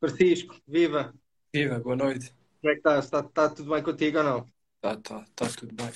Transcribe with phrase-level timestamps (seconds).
[0.00, 1.12] Francisco, viva!
[1.52, 2.32] Viva, boa noite.
[2.60, 3.04] Como é que estás?
[3.04, 4.46] Está, está tudo bem contigo ou não?
[4.80, 5.90] Tá, tá, tá tudo bem.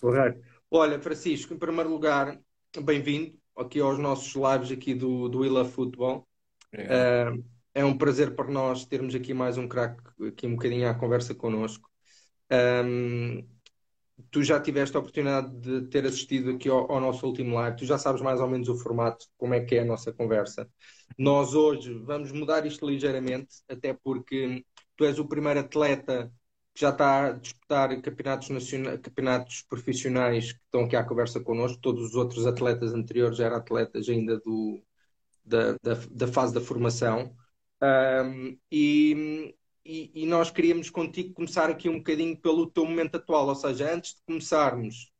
[0.00, 0.40] Correto.
[0.70, 2.38] Olha, Francisco, em primeiro lugar,
[2.80, 6.26] bem-vindo aqui aos nossos lives aqui do, do Football.
[6.72, 7.36] Obrigado.
[7.36, 7.44] Uh,
[7.74, 11.34] é um prazer para nós termos aqui mais um craque aqui um bocadinho à conversa
[11.34, 11.90] connosco.
[12.50, 13.44] Um,
[14.30, 17.84] tu já tiveste a oportunidade de ter assistido aqui ao, ao, nosso último live, tu
[17.84, 20.68] já sabes mais ou menos o formato, como é que é a nossa conversa.
[21.18, 24.64] Nós hoje vamos mudar isto ligeiramente, até porque
[24.96, 26.32] tu és o primeiro atleta
[26.74, 31.80] que já está a disputar campeonatos, nacionais, campeonatos profissionais que estão aqui à conversa connosco.
[31.80, 34.82] Todos os outros atletas anteriores eram atletas ainda do,
[35.44, 37.34] da, da, da fase da formação.
[37.82, 39.54] Um, e,
[39.86, 43.94] e, e, nós queríamos contigo começar aqui um bocadinho pelo teu momento atual, ou seja,
[43.94, 45.12] antes de começarmos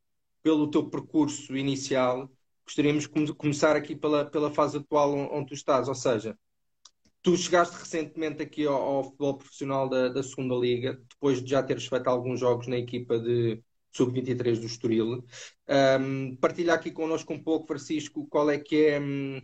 [0.43, 2.29] pelo teu percurso inicial,
[2.65, 6.37] gostaríamos de começar aqui pela, pela fase atual onde tu estás, ou seja,
[7.21, 11.63] tu chegaste recentemente aqui ao, ao futebol profissional da, da, segunda liga, depois de já
[11.63, 13.61] teres feito alguns jogos na equipa de
[13.91, 15.25] sub-23 do Estoril.
[15.99, 18.99] Um, partilha aqui connosco um pouco, Francisco, qual é que é...
[18.99, 19.41] Um,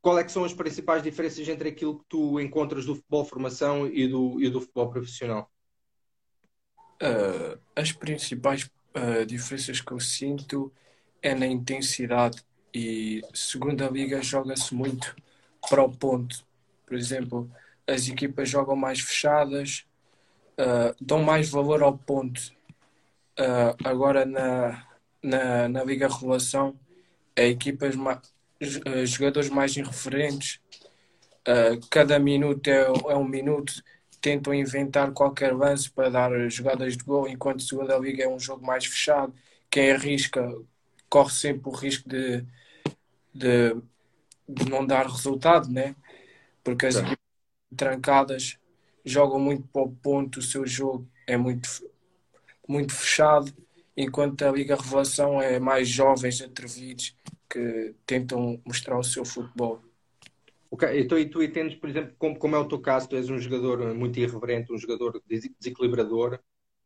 [0.00, 3.86] qual é que são as principais diferenças entre aquilo que tu encontras do futebol formação
[3.86, 5.50] e do, e do futebol profissional?
[7.02, 10.72] Uh, as principais uh, diferenças que eu sinto
[11.22, 15.16] é na intensidade e segunda liga joga-se muito
[15.68, 16.44] para o ponto.
[16.86, 17.50] Por exemplo,
[17.86, 19.84] as equipas jogam mais fechadas,
[20.58, 22.56] uh, dão mais valor ao ponto.
[23.84, 24.86] agora na,
[25.22, 26.78] na, na Liga Revelação,
[27.36, 27.94] a equipas
[29.06, 30.60] jogadores mais irreferentes.
[31.46, 33.72] Uh, cada minuto é, é, um minuto.
[34.20, 38.38] Tentam inventar qualquer lance para dar jogadas de gol, enquanto a segunda liga é um
[38.38, 39.32] jogo mais fechado.
[39.70, 40.52] Quem arrisca
[41.08, 42.44] corre sempre o risco de,
[43.32, 43.74] de,
[44.48, 45.94] de não dar resultado, né?
[46.64, 47.18] Porque as equipes
[47.76, 48.58] trancadas
[49.04, 51.68] jogam muito para o ponto, o seu jogo é muito,
[52.66, 53.52] muito fechado,
[53.96, 57.16] enquanto a Liga Revelação é mais jovens, atrevidos
[57.48, 59.82] que tentam mostrar o seu futebol.
[60.70, 63.30] Ok, então e tu entendes, por exemplo, como, como é o teu caso, tu és
[63.30, 66.38] um jogador muito irreverente, um jogador desequilibrador.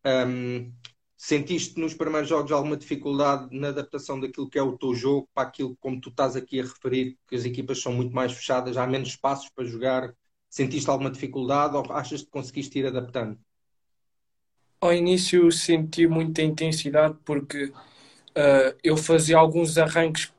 [0.04, 0.72] Um,
[1.16, 5.48] sentiste nos primeiros jogos alguma dificuldade na adaptação daquilo que é o teu jogo para
[5.48, 8.86] aquilo como tu estás aqui a referir, que as equipas são muito mais fechadas, há
[8.86, 10.14] menos espaços para jogar?
[10.48, 13.38] Sentiste alguma dificuldade ou achas que conseguiste ir adaptando?
[14.80, 20.32] Ao início senti muita intensidade porque uh, eu fazia alguns arranques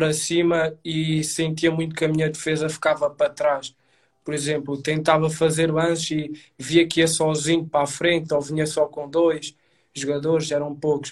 [0.00, 3.76] para cima e sentia muito que a minha defesa ficava para trás.
[4.24, 8.66] Por exemplo, tentava fazer lances e via que ia sozinho para a frente ou vinha
[8.66, 9.54] só com dois
[9.94, 11.10] jogadores, eram poucos.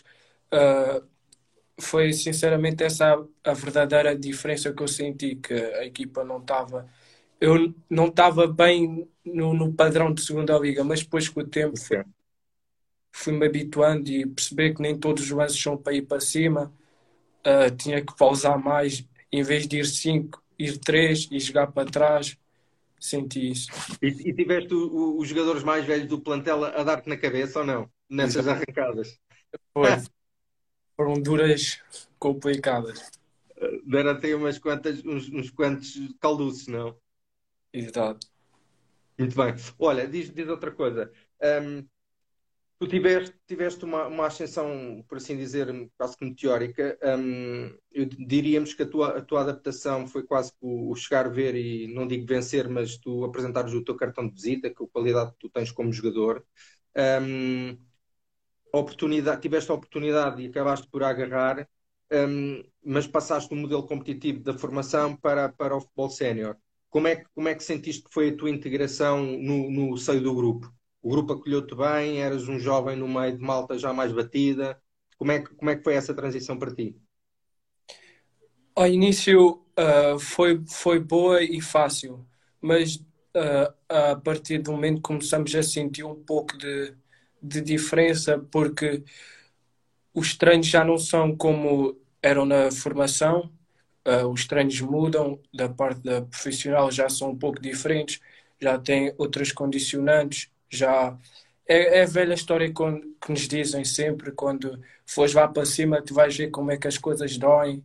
[0.53, 1.07] Uh,
[1.79, 6.89] foi sinceramente essa a, a, verdadeira diferença que eu senti, que a equipa não estava.
[7.41, 11.77] Eu não estava bem no, no, padrão de segunda liga, mas depois com o tempo
[13.13, 16.73] fui-me habituando e perceber que nem todos os lances são para ir para cima
[17.49, 21.91] uh, tinha que pausar mais, em vez de ir 5, ir 3 e jogar para
[21.91, 22.37] trás.
[23.01, 23.69] Senti isso.
[24.03, 27.91] E, e tiveste os jogadores mais velhos do plantel a, dar-te na cabeça ou não?
[28.11, 28.63] Nessas Exato.
[28.63, 29.19] arrancadas?
[29.73, 29.91] Foi.
[30.97, 31.81] Foram duras,
[32.19, 33.09] complicadas.
[33.85, 36.97] Deram até umas quantas, uns, uns quantos calduços, não?
[37.73, 38.27] Exato.
[39.17, 39.55] Muito bem.
[39.79, 41.13] Olha, diz, diz outra coisa.
[41.41, 41.85] Um,
[42.79, 45.67] Tu tiveste, tiveste uma, uma ascensão, por assim dizer,
[45.97, 46.97] quase que meteórica.
[47.19, 47.77] Um,
[48.25, 52.07] diríamos que a tua, a tua adaptação foi quase o, o chegar, ver e não
[52.07, 55.51] digo vencer, mas tu apresentares o teu cartão de visita, que a qualidade que tu
[55.51, 56.47] tens como jogador.
[56.97, 57.77] Um,
[58.73, 61.69] oportunidade, tiveste a oportunidade e acabaste por agarrar,
[62.13, 66.57] um, mas passaste do modelo competitivo da formação para, para o futebol sénior.
[66.91, 70.23] Como é, que, como é que sentiste que foi a tua integração no, no seio
[70.23, 70.73] do grupo?
[71.03, 74.81] O grupo acolheu-te bem, eras um jovem no meio de malta já mais batida.
[75.17, 76.97] Como é que, como é que foi essa transição para ti?
[78.75, 82.25] Ao início uh, foi, foi boa e fácil,
[82.61, 86.95] mas uh, a partir do momento começamos a sentir um pouco de,
[87.43, 89.03] de diferença, porque
[90.15, 93.53] os treinos já não são como eram na formação,
[94.07, 98.21] uh, os treinos mudam, da parte da profissional já são um pouco diferentes,
[98.61, 101.19] já tem outras condicionantes, já
[101.67, 106.15] é, é a velha história que nos dizem sempre quando fores lá para cima tu
[106.15, 107.85] vais ver como é que as coisas doem.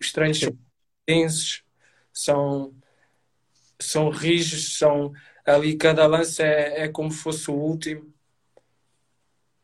[0.00, 0.58] Os treinos são
[1.06, 1.64] tensos
[2.12, 2.74] são
[3.80, 5.12] são rígidos são
[5.46, 8.12] ali cada lance é, é como se fosse o último.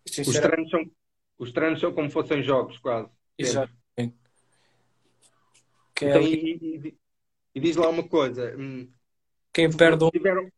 [0.09, 0.91] Os treinos são
[1.39, 3.79] os treinos são como fossem jogos quase exatamente.
[6.01, 6.35] Então, ali...
[6.35, 6.99] e, e,
[7.57, 8.55] e, diz lá uma coisa
[9.53, 10.49] quem perde tiveram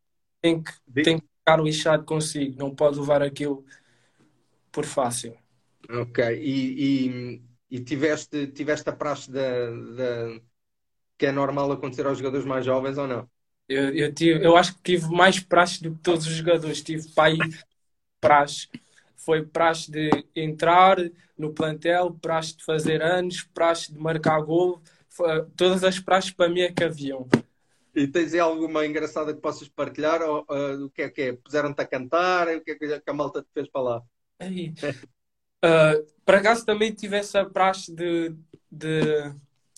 [0.42, 0.72] tem que,
[1.02, 3.64] tem que ficar lixado consigo, não pode levar aquilo
[4.70, 5.36] por fácil.
[5.88, 10.40] Ok, e, e, e tiveste, tiveste a praxe da, da,
[11.18, 13.28] que é normal acontecer aos jogadores mais jovens ou não?
[13.68, 16.82] Eu, eu, tive, eu acho que tive mais praxe do que todos os jogadores.
[16.82, 17.36] Tive pai
[18.20, 18.68] praxe.
[19.16, 20.96] Foi praxe de entrar
[21.36, 24.82] no plantel, praxe de fazer anos, praxe de marcar gol.
[25.08, 27.28] Foi, todas as praxes para mim é que haviam.
[27.94, 30.22] E tens aí alguma engraçada que possas partilhar?
[30.22, 31.32] Ou, uh, o que é que é?
[31.32, 32.48] Puseram-te a cantar?
[32.48, 34.02] O que é que a malta te fez para lá?
[34.38, 34.72] Aí.
[35.64, 38.34] Uh, por acaso também tive essa praxe de,
[38.70, 39.32] de,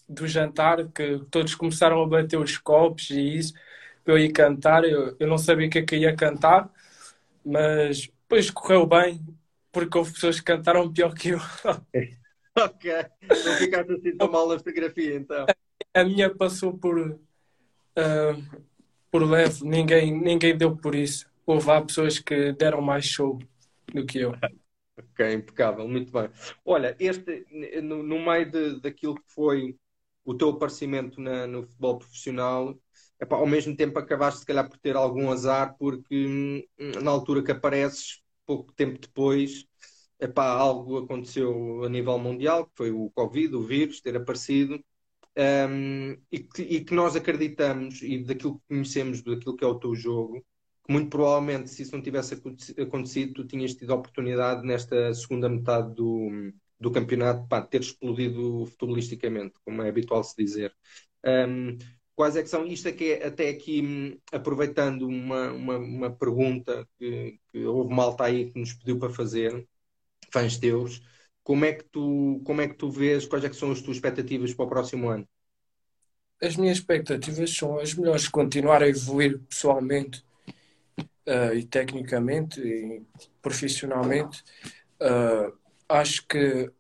[0.09, 3.55] do jantar, que todos começaram a bater os copos e isso,
[4.05, 4.85] para eu ir cantar.
[4.85, 6.71] Eu, eu não sabia o que é que ia cantar,
[7.45, 9.21] mas depois correu bem,
[9.71, 11.39] porque houve pessoas que cantaram pior que eu.
[12.57, 12.93] ok,
[13.45, 15.47] não ficaste assim tão mal na fotografia então.
[15.95, 17.19] A minha passou por,
[17.99, 18.63] uh,
[19.11, 21.27] por leve, ninguém, ninguém deu por isso.
[21.45, 23.39] Houve lá pessoas que deram mais show
[23.93, 24.33] do que eu.
[24.97, 26.29] Ok, impecável, muito bem.
[26.65, 27.45] Olha, este,
[27.83, 29.77] no, no meio de, daquilo que foi
[30.25, 32.79] o teu aparecimento na, no futebol profissional,
[33.21, 36.63] epá, ao mesmo tempo acabaste se calhar por ter algum azar, porque hum,
[37.03, 39.67] na altura que apareces, pouco tempo depois,
[40.21, 44.83] epá, algo aconteceu a nível mundial, que foi o Covid, o vírus, ter aparecido,
[45.37, 49.79] um, e, que, e, que, nós acreditamos, e daquilo que conhecemos, daquilo que é o
[49.79, 50.45] teu jogo,
[50.85, 52.35] que muito provavelmente, se isso não tivesse
[52.79, 58.67] acontecido, tu tinhas tido a oportunidade nesta segunda metade do, do campeonato pá, ter explodido
[58.67, 60.75] futebolisticamente, como é habitual se dizer.
[61.25, 61.79] Um,
[62.15, 62.67] quais é que são?
[62.67, 68.51] Isto aqui é até aqui, aproveitando uma, uma, uma pergunta que, que, houve malta aí
[68.51, 69.67] que nos pediu para fazer,
[70.33, 71.01] fãs teus,
[71.43, 74.55] como é que tu, como é que tu vês, quais é são as tuas expectativas
[74.55, 75.27] para o próximo ano?
[76.41, 80.25] As minhas expectativas são as melhores, continuar a evoluir pessoalmente
[81.27, 83.03] uh, e tecnicamente e
[83.41, 84.43] profissionalmente.
[85.01, 85.57] Uh,
[85.89, 86.71] acho que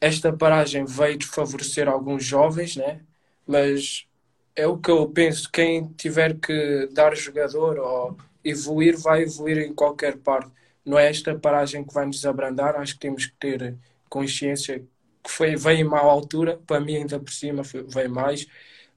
[0.00, 3.00] esta paragem veio favorecer alguns jovens, né?
[3.46, 4.06] mas
[4.54, 5.50] é o que eu penso.
[5.50, 10.50] Quem tiver que dar jogador ou evoluir, vai evoluir em qualquer parte.
[10.86, 12.76] Não é esta paragem que vai nos abrandar.
[12.76, 13.76] Acho que temos que ter
[14.08, 14.80] consciência
[15.24, 16.58] que foi, veio em má altura.
[16.66, 18.46] Para mim, ainda por cima, veio mais.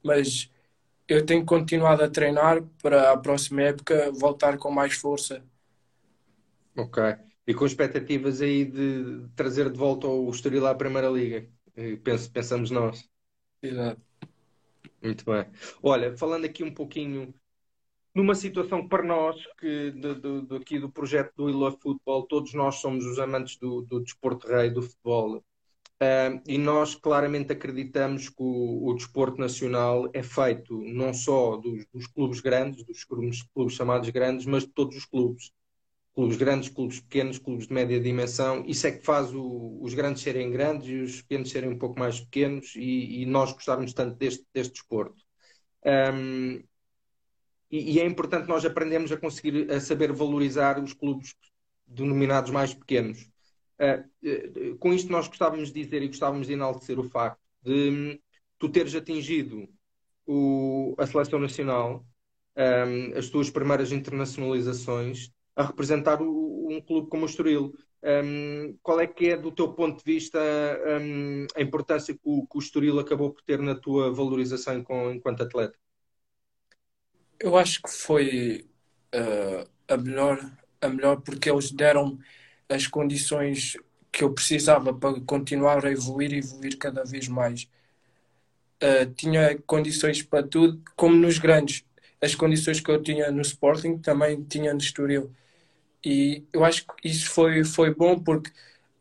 [0.04, 0.52] Mas
[1.08, 5.44] eu tenho continuado a treinar para a próxima época voltar com mais força.
[6.78, 7.00] Ok.
[7.48, 11.50] E com expectativas aí de trazer de volta o Estoril à Primeira Liga.
[12.04, 13.10] Penso, pensamos nós.
[13.62, 14.02] Exato.
[15.02, 15.46] Muito bem.
[15.82, 17.34] Olha, falando aqui um pouquinho
[18.14, 21.78] numa situação para nós que do, aqui do projeto do We Love
[22.28, 25.44] todos nós somos os amantes do, do desporto rei, do futebol.
[26.02, 31.86] Uh, e nós claramente acreditamos que o, o, desporto nacional é feito não só dos,
[31.94, 35.52] dos clubes grandes, dos clubes, clubes, chamados grandes, mas de todos os clubes.
[36.16, 38.64] Clubes grandes, clubes pequenos, clubes de média dimensão.
[38.66, 42.00] Isso é que faz o, os grandes serem grandes e os pequenos serem um pouco
[42.00, 45.22] mais pequenos e, e nós gostarmos tanto deste, deste desporto.
[45.86, 46.64] Um,
[47.72, 51.36] e, é importante nós aprendermos a conseguir a saber valorizar os clubes
[51.88, 53.30] denominados mais pequenos
[53.80, 58.20] Uh, com isto nós gostávamos de dizer e gostávamos de enaltecer o facto de um,
[58.58, 59.70] tu teres atingido
[60.28, 62.06] o, a seleção nacional,
[62.58, 67.74] um, as tuas primeiras internacionalizações, a representar o, um clube como o Estoril.
[68.04, 70.40] Um, qual é que é, do teu ponto de vista,
[71.02, 75.12] um, a importância que o, que o Estoril acabou por ter na tua valorização com,
[75.12, 75.78] enquanto atleta?
[77.40, 78.68] Eu acho que foi
[79.16, 82.20] uh, a, melhor, a melhor porque eles deram
[82.68, 83.78] as condições
[84.12, 87.70] que eu precisava para continuar a evoluir e evoluir cada vez mais.
[88.84, 91.86] Uh, tinha condições para tudo, como nos grandes.
[92.22, 95.32] As condições que eu tinha no Sporting também tinha no Estoril.
[96.04, 98.52] E eu acho que isso foi, foi bom porque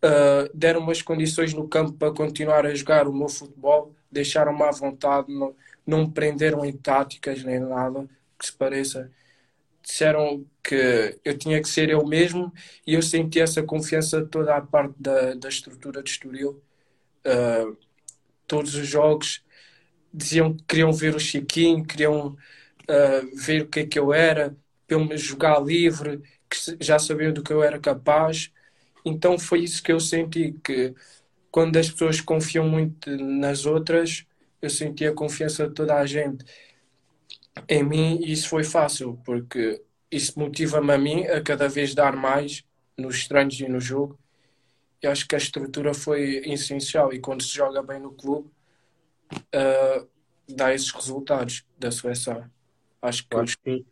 [0.05, 4.71] uh, deram umas condições no campo para continuar a jogar o meu futebol, deixaram-me à
[4.71, 5.55] vontade, não,
[5.87, 9.11] não me prenderam em táticas nem nada que se pareça
[9.89, 12.53] disseram que eu tinha que ser eu mesmo
[12.87, 16.63] e eu senti essa confiança toda a parte da, da estrutura de Estoril.
[17.27, 17.77] Uh,
[18.47, 19.43] todos os jogos
[20.13, 24.55] diziam que queriam ver o Chiquinho, queriam uh, ver o que é que eu era,
[24.89, 28.53] eu me jogar livre, que já sabiam do que eu era capaz.
[29.05, 30.95] Então foi isso que eu senti, que
[31.51, 34.27] quando as pessoas confiam muito nas outras,
[34.61, 36.45] eu senti a confiança de toda a gente
[37.69, 42.65] em mim isso foi fácil, porque isso motiva-me a mim a cada vez dar mais
[42.97, 44.19] nos treinos e no jogo.
[45.01, 48.51] Eu acho que a estrutura foi essencial e quando se joga bem no clube,
[49.33, 50.09] uh,
[50.49, 52.51] dá esses resultados da seleção.
[53.01, 53.87] Acho que, que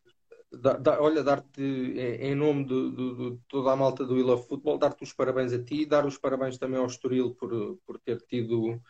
[0.52, 4.78] da, da, olha, dar-te, em nome de, de, de, toda a malta do Ila Futebol,
[4.78, 8.80] dar-te os parabéns a ti, dar os parabéns também ao Estoril por, por ter tido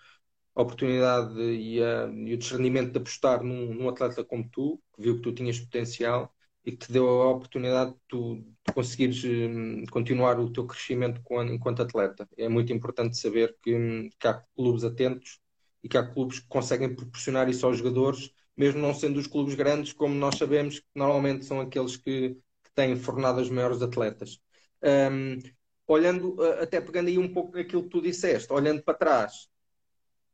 [0.57, 5.03] a oportunidade e, a, e o discernimento de apostar num, num, atleta como tu, que
[5.03, 6.35] viu que tu tinhas potencial
[6.65, 8.37] e que te deu a oportunidade de tu
[8.67, 12.29] de conseguires hum, continuar o teu crescimento enquanto atleta.
[12.37, 15.39] É muito importante saber que, que há clubes atentos
[15.85, 19.55] e que há clubes que conseguem proporcionar isso aos jogadores mesmo não sendo os clubes
[19.55, 22.31] grandes, como nós sabemos que normalmente são aqueles que,
[22.65, 24.41] que têm fornado os maiores atletas.
[24.83, 25.39] Um,
[25.87, 29.49] olhando, até pegando aí um pouco naquilo que tu disseste, olhando para trás,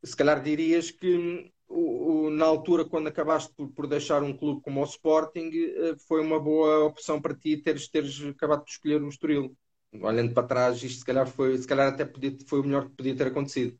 [0.03, 4.81] se calhar dirias que o, na altura, quando acabaste por, por, deixar um clube como
[4.81, 9.09] o Sporting, eh, foi uma boa opção para ti teres, teres acabado de escolher o
[9.09, 9.55] Estoril.
[10.01, 12.95] Olhando para trás, isto se calhar, foi, se calhar até podia, foi o melhor que
[12.95, 13.77] podia ter acontecido.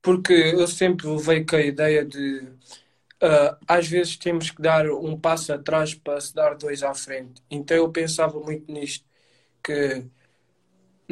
[0.00, 2.40] Porque eu sempre levei com a ideia de
[3.22, 7.42] uh, às vezes temos que dar um passo atrás para se dar dois à frente.
[7.50, 9.06] Então eu pensava muito nisto,
[9.62, 10.04] que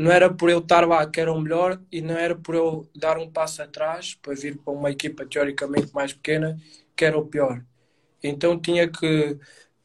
[0.00, 2.90] não era por eu estar lá que era o melhor e não era por eu
[2.94, 6.60] dar um passo atrás para vir para uma equipa teoricamente mais pequena
[6.96, 7.64] que era o pior.
[8.22, 9.32] Então tinha que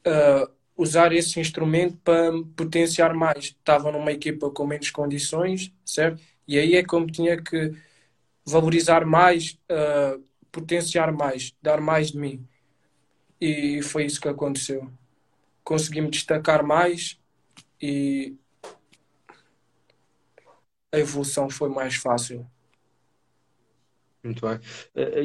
[0.06, 3.46] uh, usar esse instrumento para potenciar mais.
[3.46, 6.22] Estava numa equipa com menos condições, certo?
[6.48, 7.72] E aí é como tinha que
[8.44, 12.48] valorizar mais uh, potenciar mais, dar mais de mim.
[13.40, 14.90] E foi isso que aconteceu.
[15.64, 17.18] Consegui me destacar mais
[17.80, 18.34] e
[20.96, 22.46] a evolução foi mais fácil.
[24.22, 24.58] Muito bem.
[24.94, 25.22] Eh,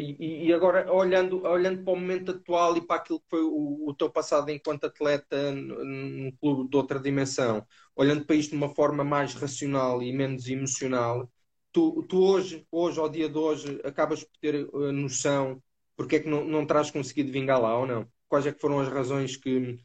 [0.47, 3.95] e agora, olhando, olhando para o momento atual e para aquilo que foi o, o
[3.95, 9.03] teu passado enquanto atleta num clube de outra dimensão, olhando para isto de uma forma
[9.03, 11.27] mais racional e menos emocional,
[11.71, 15.61] tu, tu hoje, hoje, ao dia de hoje, acabas por ter uh, noção
[16.01, 18.07] porque é que não, não terás conseguido vingar lá ou não?
[18.27, 19.79] Quais é que foram as razões que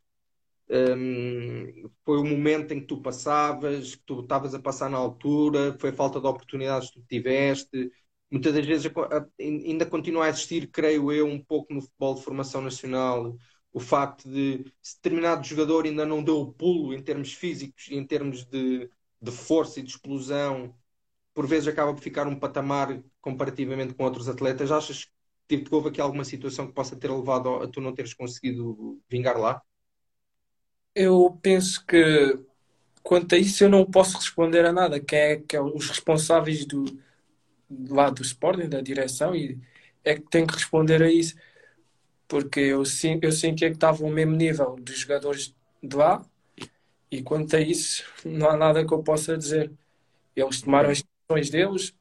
[0.70, 5.76] um, foi o momento em que tu passavas, que tu estavas a passar na altura,
[5.78, 7.90] foi a falta de oportunidades que tu tiveste?
[8.30, 8.90] Muitas das vezes
[9.40, 13.36] ainda continua a existir, creio eu, um pouco no futebol de formação nacional,
[13.72, 18.04] o facto de se determinado jogador ainda não deu o pulo em termos físicos em
[18.06, 20.74] termos de, de força e de explosão
[21.34, 24.70] por vezes acaba por ficar um patamar comparativamente com outros atletas.
[24.72, 25.04] Achas
[25.48, 29.00] que tipo, houve aqui alguma situação que possa ter levado a tu não teres conseguido
[29.08, 29.62] vingar lá?
[30.96, 32.38] Eu penso que
[33.02, 36.64] quanto a isso eu não posso responder a nada, que é, que é os responsáveis
[36.64, 36.84] do,
[37.68, 39.58] do lado do Sporting, da direção, e
[40.02, 41.36] é que tem que responder a isso.
[42.26, 42.82] Porque eu,
[43.22, 46.24] eu sentia que estava ao mesmo nível dos jogadores de lá,
[47.10, 49.70] e quanto a isso, não há nada que eu possa dizer.
[50.34, 51.94] Eles tomaram as decisões deles,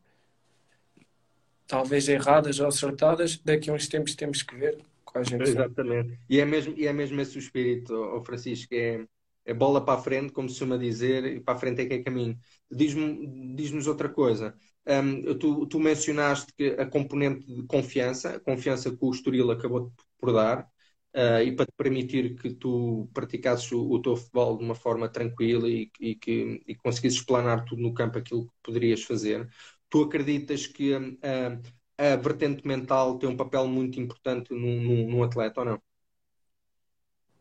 [1.67, 4.77] talvez erradas ou acertadas, daqui a uns tempos temos que ver
[5.21, 5.43] a gente.
[5.43, 6.19] Exatamente.
[6.29, 9.05] E é mesmo, e é mesmo esse o espírito, oh Francisco, é,
[9.45, 11.93] é bola para a frente, como se costuma dizer, e para a frente é que
[11.95, 12.37] é caminho.
[12.71, 14.55] Diz-nos diz outra coisa.
[14.87, 19.91] Um, tu, tu, mencionaste que a componente de confiança, a confiança que o Estoril acabou
[20.19, 20.69] por dar,
[21.15, 25.09] uh, e para te permitir que tu praticasses o, o teu futebol de uma forma
[25.09, 29.49] tranquila e, e que e conseguisses planar tudo no campo aquilo que poderias fazer.
[29.89, 31.61] Tu acreditas que uh,
[31.97, 35.81] a vertente mental tem um papel muito importante num, num, num atleta ou não?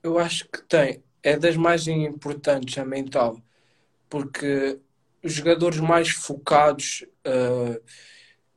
[0.03, 1.03] Eu acho que tem.
[1.23, 3.41] É das mais importantes a mental,
[4.09, 4.79] porque
[5.23, 7.83] os jogadores mais focados uh,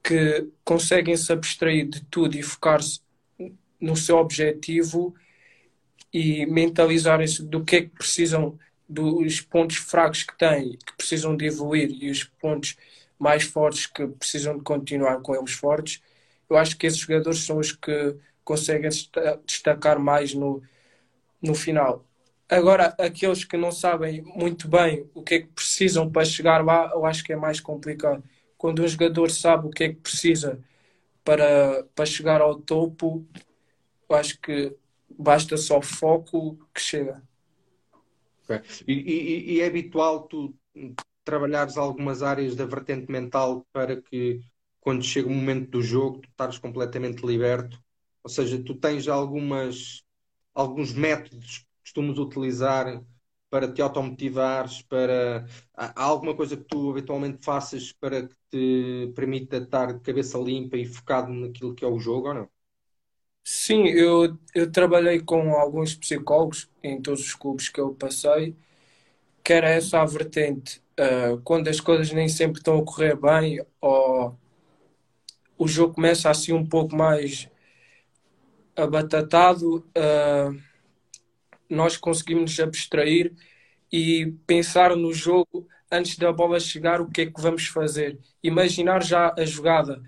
[0.03, 2.99] que conseguem se abstrair de tudo e focar-se
[3.79, 5.15] no seu objetivo
[6.13, 11.45] e mentalizarem-se do que é que precisam, dos pontos fracos que têm, que precisam de
[11.45, 12.75] evoluir e os pontos
[13.19, 16.01] mais fortes que precisam de continuar com eles fortes.
[16.49, 18.89] Eu acho que esses jogadores são os que conseguem
[19.45, 20.61] destacar mais no,
[21.41, 22.05] no final.
[22.49, 26.89] Agora, aqueles que não sabem muito bem o que é que precisam para chegar lá,
[26.93, 28.23] eu acho que é mais complicado.
[28.57, 30.63] Quando um jogador sabe o que é que precisa
[31.25, 33.25] para, para chegar ao topo,
[34.09, 34.73] eu acho que
[35.09, 37.21] basta só foco que chega.
[38.87, 40.55] E, e, e, é habitual tu
[41.27, 44.41] trabalhares algumas áreas da vertente mental para que
[44.81, 47.79] quando chega o momento do jogo tu estares completamente liberto?
[48.23, 50.03] Ou seja, tu tens algumas,
[50.53, 53.03] alguns métodos que costumas utilizar
[53.49, 59.57] para te automotivares, para há alguma coisa que tu habitualmente faças para que te permita
[59.57, 62.49] estar de cabeça limpa e focado naquilo que é o jogo ou não?
[63.43, 68.55] Sim, eu, eu trabalhei com alguns psicólogos em todos os clubes que eu passei,
[69.43, 70.81] que era essa a vertente.
[70.99, 74.35] Uh, quando as coisas nem sempre estão a correr bem, ou
[75.57, 77.49] o jogo começa assim um pouco mais
[78.75, 80.59] abatatado, uh,
[81.69, 83.33] nós conseguimos nos abstrair
[83.91, 88.19] e pensar no jogo antes da bola chegar, o que é que vamos fazer.
[88.43, 90.01] Imaginar já a jogada,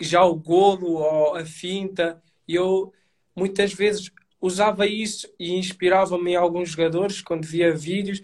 [0.00, 2.22] já o golo ou a finta.
[2.46, 2.92] Eu
[3.34, 8.22] muitas vezes usava isso e inspirava-me em alguns jogadores quando via vídeos.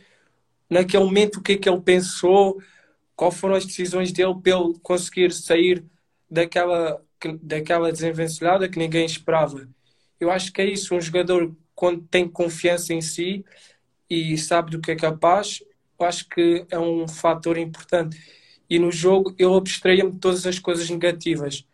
[0.68, 2.60] Naquele momento, o que é que ele pensou,
[3.16, 5.84] qual foram as decisões dele para ele conseguir sair
[6.30, 7.02] daquela,
[7.42, 9.68] daquela desenvencilhada que ninguém esperava.
[10.20, 10.94] Eu acho que é isso.
[10.94, 13.44] Um jogador, quando tem confiança em si
[14.08, 15.62] e sabe do que é capaz,
[15.98, 18.20] eu acho que é um fator importante.
[18.68, 21.66] E no jogo eu abstraía-me de todas as coisas negativas.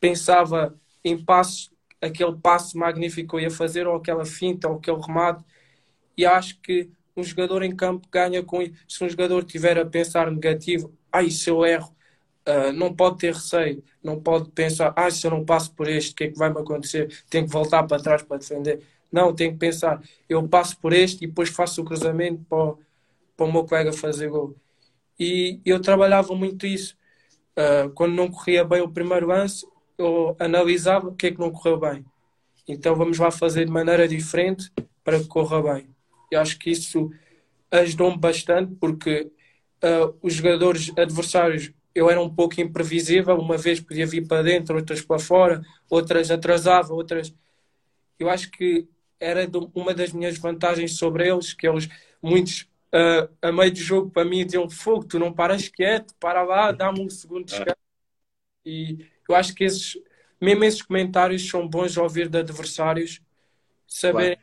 [0.00, 0.74] Pensava
[1.04, 5.44] em passos, aquele passo magnífico que eu ia fazer, ou aquela finta, ou aquele remate.
[6.16, 6.90] E acho que
[7.20, 8.74] um jogador em campo ganha com isso.
[8.88, 11.94] Se um jogador tiver a pensar negativo, ai, se eu erro,
[12.46, 16.12] uh, não pode ter receio, não pode pensar, ah, se eu não passo por este,
[16.12, 17.24] o que é que vai me acontecer?
[17.30, 18.82] Tenho que voltar para trás para defender.
[19.10, 22.78] Não, tenho que pensar, eu passo por este e depois faço o cruzamento para o,
[23.36, 24.54] para o meu colega fazer gol.
[25.18, 26.96] E eu trabalhava muito isso.
[27.56, 31.50] Uh, quando não corria bem o primeiro lance, eu analisava o que é que não
[31.50, 32.04] correu bem.
[32.68, 34.70] Então vamos lá fazer de maneira diferente
[35.02, 35.97] para que corra bem.
[36.30, 37.10] Eu acho que isso
[37.70, 39.30] ajudou-me bastante porque
[39.82, 44.76] uh, os jogadores adversários eu era um pouco imprevisível, uma vez podia vir para dentro,
[44.76, 47.34] outras para fora, outras atrasava, outras.
[48.18, 48.86] Eu acho que
[49.18, 51.88] era uma das minhas vantagens sobre eles, que eles,
[52.22, 56.42] muitos, uh, a meio do jogo, para mim, diziam fogo, tu não paras quieto, para
[56.44, 57.76] lá, dá-me um segundo de descanso.
[58.64, 59.98] E eu acho que esses,
[60.40, 63.20] mesmo esses comentários são bons a ouvir de adversários,
[63.86, 64.38] saber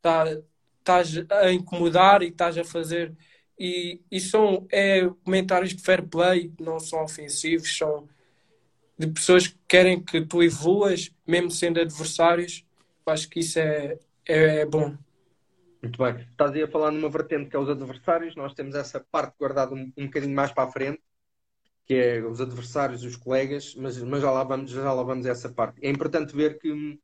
[0.00, 0.42] claro, tá,
[0.84, 3.14] estás a incomodar e estás a fazer
[3.58, 8.08] e, e são é, comentários de fair play, não são ofensivos, são
[8.98, 12.64] de pessoas que querem que tu evoluas, mesmo sendo adversários.
[13.06, 14.96] Acho que isso é, é, é bom.
[15.82, 16.26] Muito bem.
[16.30, 19.74] Estás aí a falar numa vertente que é os adversários, nós temos essa parte guardada
[19.74, 21.00] um, um bocadinho mais para a frente,
[21.86, 25.30] que é os adversários, os colegas, mas, mas já, lá vamos, já lá vamos a
[25.30, 25.78] essa parte.
[25.84, 26.98] É importante ver que,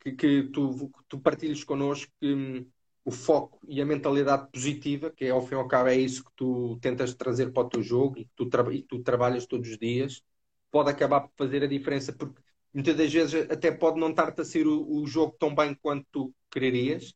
[0.00, 2.66] que, que tu, tu partilhes connosco que
[3.08, 6.22] o foco e a mentalidade positiva, que é, ao fim e ao cabo é isso
[6.22, 9.78] que tu tentas trazer para o teu jogo e tu, e tu trabalhas todos os
[9.78, 10.22] dias,
[10.70, 12.38] pode acabar por fazer a diferença, porque
[12.72, 16.06] muitas das vezes até pode não estar-te a ser o, o, jogo tão bem quanto
[16.12, 17.14] tu quererias,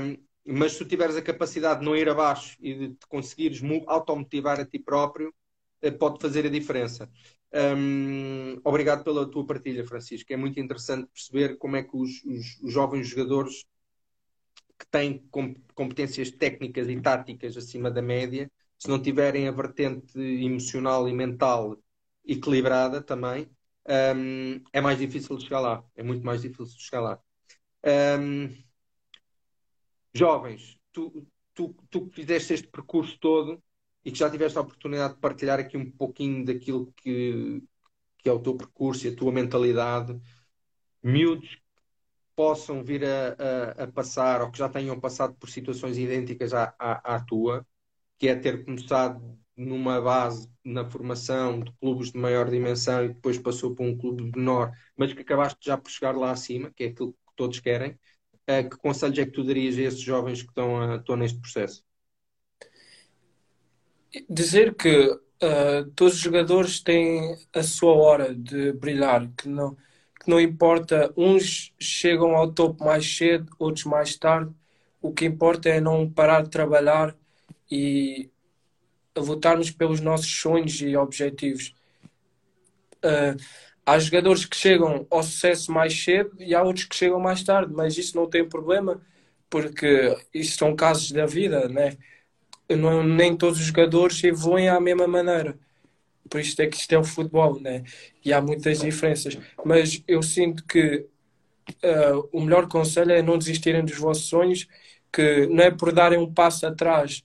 [0.00, 3.60] um, mas se tu tiveres a capacidade de não ir abaixo e de te conseguires
[3.86, 5.32] automotivar a ti próprio,
[5.82, 7.10] eh, pode fazer a diferença.
[7.54, 10.32] Um, obrigado pela tua partilha, Francisco.
[10.32, 13.66] É muito interessante perceber como é que os, os, os jovens jogadores
[14.82, 15.24] que têm
[15.74, 21.78] competências técnicas e táticas acima da média, se não tiverem a vertente emocional e mental
[22.24, 23.48] equilibrada também,
[23.88, 25.84] um, é mais difícil de chegar lá.
[25.94, 27.20] É muito mais difícil de chegar lá.
[28.18, 28.52] Um,
[30.12, 33.62] jovens, tu, tu, tu que fizeste este percurso todo
[34.04, 37.62] e que já tiveste a oportunidade de partilhar aqui um pouquinho daquilo que,
[38.18, 40.20] que é o teu percurso e a tua mentalidade,
[41.00, 41.61] miúdos
[42.34, 43.36] possam vir a,
[43.78, 47.66] a, a, passar ou que já tenham passado por situações idênticas à, à, à, tua,
[48.18, 49.20] que é ter começado
[49.56, 54.32] numa base na formação de clubes de maior dimensão e depois passou para um clube
[54.36, 57.98] menor, mas que acabaste já por chegar lá acima, que é aquilo que todos querem.
[58.48, 61.38] Uh, que conselhos é que tu darias a esses jovens que estão, a, estão neste
[61.38, 61.84] processo?
[64.28, 69.76] Dizer que uh, todos os jogadores têm a sua hora de brilhar, que não
[70.22, 74.54] que não importa, uns chegam ao topo mais cedo, outros mais tarde.
[75.00, 77.16] O que importa é não parar de trabalhar
[77.68, 78.30] e
[79.16, 81.74] lutarmos pelos nossos sonhos e objetivos.
[83.04, 83.36] Uh,
[83.84, 87.72] há jogadores que chegam ao sucesso mais cedo e há outros que chegam mais tarde,
[87.74, 89.00] mas isso não tem problema
[89.50, 91.96] porque isso são casos da vida, né?
[92.68, 95.58] Não, nem todos os jogadores evoluem à mesma maneira
[96.32, 97.84] por isto é que isto é o futebol, né?
[98.24, 99.36] E há muitas diferenças.
[99.62, 101.06] Mas eu sinto que
[101.84, 104.66] uh, o melhor conselho é não desistirem dos vossos sonhos,
[105.12, 107.22] que não é por darem um passo atrás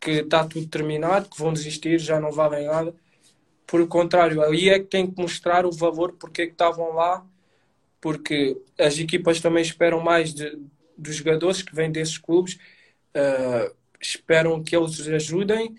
[0.00, 2.92] que está tudo terminado, que vão desistir, já não valem nada.
[3.64, 6.92] Por o contrário, aí é que tem que mostrar o valor porque é que estavam
[6.94, 7.24] lá,
[8.00, 10.58] porque as equipas também esperam mais de,
[10.96, 12.58] dos jogadores que vêm desses clubes,
[13.14, 15.76] uh, esperam que eles os ajudem.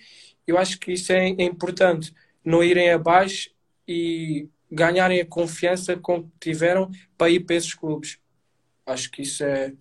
[0.48, 2.14] Eu acho que isso é, é importante
[2.50, 3.52] não irem abaixo
[3.88, 8.20] e ganharem a confiança com que tiveram para ir para esses clubes.
[8.86, 9.74] Acho que isso é,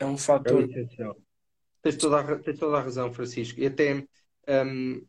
[0.00, 0.64] é um fator.
[0.64, 0.86] É
[1.80, 3.60] tens, toda a, tens toda a razão, Francisco.
[3.60, 4.04] E até
[4.66, 5.06] um,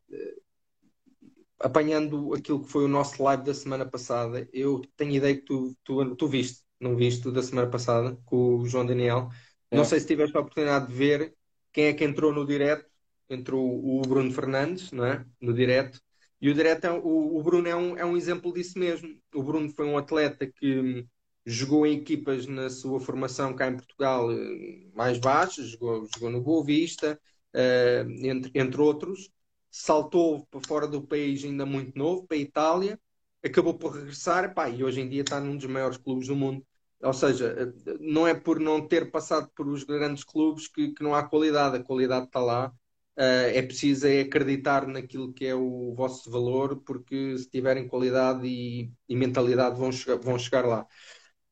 [1.59, 5.75] apanhando aquilo que foi o nosso live da semana passada, eu tenho ideia que tu,
[5.83, 6.63] tu, tu viste.
[6.79, 9.29] não viste o da semana passada, com o João Daniel.
[9.71, 9.77] É.
[9.77, 11.33] Não sei se tiveste a oportunidade de ver
[11.73, 12.87] quem é que entrou no direto.
[13.27, 15.25] Entrou o Bruno Fernandes, não é?
[15.41, 15.99] No direto.
[16.41, 19.09] E o direto, é, o, o Bruno é um, é um exemplo disso mesmo.
[19.33, 21.05] O Bruno foi um atleta que
[21.45, 26.41] jogou em equipas na sua formação cá em Portugal eh, mais baixas, jogou, jogou no
[26.41, 27.19] Boa Vista,
[27.55, 29.29] uh, entre, entre outros,
[29.71, 32.99] saltou para fora do país ainda muito novo, para a Itália,
[33.43, 36.65] acabou por regressar pá, e hoje em dia está num dos maiores clubes do mundo.
[37.01, 41.15] Ou seja, não é por não ter passado por os grandes clubes que, que não
[41.15, 42.73] há qualidade, a qualidade está lá.
[43.19, 48.47] Uh, é preciso é acreditar naquilo que é o vosso valor, porque se tiverem qualidade
[48.47, 50.87] e, e mentalidade vão chegar, vão chegar lá.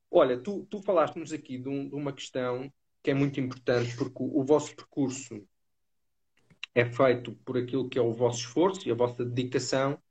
[0.09, 2.71] Olha, tu, tu falaste-nos aqui de, um, de, uma questão
[3.03, 5.45] que é muito importante, porque o, o, vosso percurso
[6.73, 10.01] é feito por aquilo que é o vosso esforço e a vossa dedicação,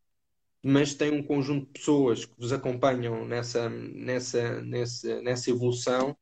[0.62, 6.16] mas tem um conjunto de pessoas que vos acompanham nessa, nessa, nessa, nessa evolução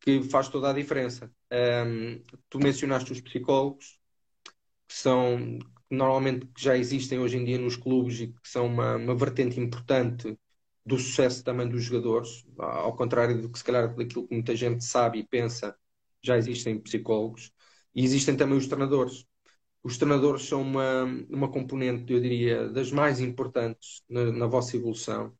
[0.00, 1.30] que faz toda a diferença.
[1.52, 3.99] Um, tu mencionaste os psicólogos,
[4.90, 8.96] que são que normalmente já existem hoje em dia nos clubes e que são uma,
[8.96, 10.36] uma vertente importante
[10.84, 14.84] do sucesso também dos jogadores, ao contrário do que se calhar daquilo que muita gente
[14.84, 15.76] sabe e pensa,
[16.22, 17.52] já existem psicólogos
[17.94, 19.24] e existem também os treinadores.
[19.82, 25.32] Os treinadores são uma, uma componente, eu diria, das mais importantes na, na vossa evolução.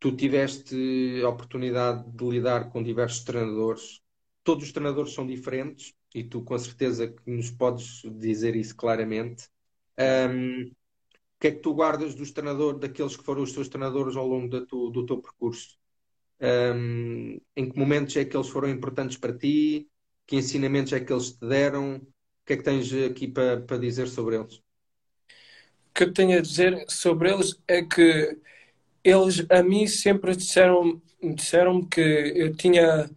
[0.00, 0.76] Tu tiveste
[1.24, 4.00] a oportunidade de lidar com diversos treinadores.
[4.44, 9.48] Todos os treinadores são diferentes e tu com certeza que nos podes dizer isso claramente.
[9.98, 10.70] Um,
[11.40, 14.48] que é que tu guardas dos treinadores, daqueles que foram os teus treinadores ao longo
[14.48, 15.78] do teu percurso?
[16.40, 19.88] Um, em que momentos é que eles foram importantes para ti?
[20.26, 21.96] Que ensinamentos é que eles te deram?
[21.96, 24.56] O que é que tens aqui para, para dizer sobre eles?
[24.56, 24.62] O
[25.94, 28.38] que eu tenho a dizer sobre eles é que
[29.04, 33.10] eles a mim sempre disseram disseram que eu tinha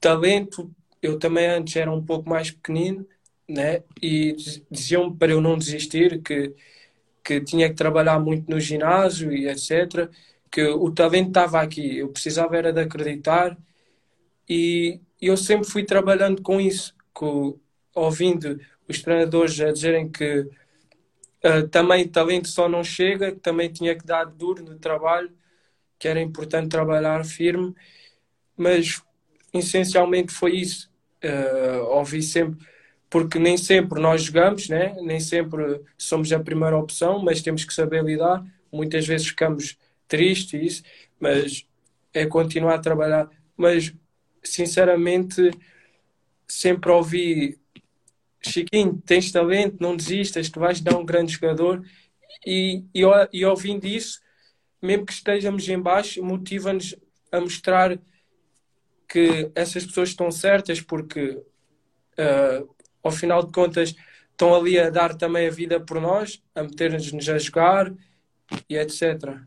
[0.00, 3.06] talento eu também antes era um pouco mais pequenino
[3.48, 4.34] né e
[4.70, 6.54] diziam para eu não desistir que
[7.24, 10.10] que tinha que trabalhar muito no ginásio e etc.
[10.50, 13.56] Que o talento estava aqui, eu precisava era de acreditar
[14.48, 17.58] e eu sempre fui trabalhando com isso, com,
[17.94, 20.40] ouvindo os treinadores a dizerem que
[21.44, 25.30] uh, também talento só não chega, que também tinha que dar duro no trabalho,
[25.98, 27.74] que era importante trabalhar firme,
[28.56, 29.02] mas
[29.52, 30.87] essencialmente foi isso.
[31.24, 32.64] Uh, ouvi sempre
[33.10, 34.94] porque nem sempre nós jogamos, né?
[35.00, 38.44] nem sempre somos a primeira opção, mas temos que saber lidar.
[38.70, 40.82] Muitas vezes ficamos tristes,
[41.18, 41.66] mas
[42.12, 43.30] é continuar a trabalhar.
[43.56, 43.94] Mas,
[44.42, 45.50] sinceramente,
[46.46, 47.58] sempre ouvi:
[48.42, 51.82] Chiquinho, tens talento, não desistas, tu vais dar um grande jogador.
[52.46, 53.02] E, e,
[53.32, 54.20] e ouvindo isso,
[54.82, 56.94] mesmo que estejamos em baixo, motiva-nos
[57.32, 57.98] a mostrar
[59.08, 61.42] que essas pessoas estão certas, porque.
[62.18, 63.94] Uh, ao final de contas
[64.30, 67.92] estão ali a dar também a vida por nós, a meter-nos a jogar
[68.68, 69.40] e etc.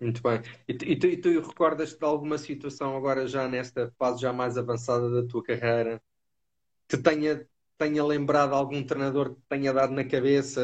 [0.00, 0.42] Muito bem.
[0.68, 4.32] E tu, e tu, e tu recordas-te de alguma situação agora já nesta fase já
[4.32, 6.00] mais avançada da tua carreira
[6.88, 7.46] que tenha,
[7.78, 10.60] tenha lembrado algum treinador que tenha dado na cabeça?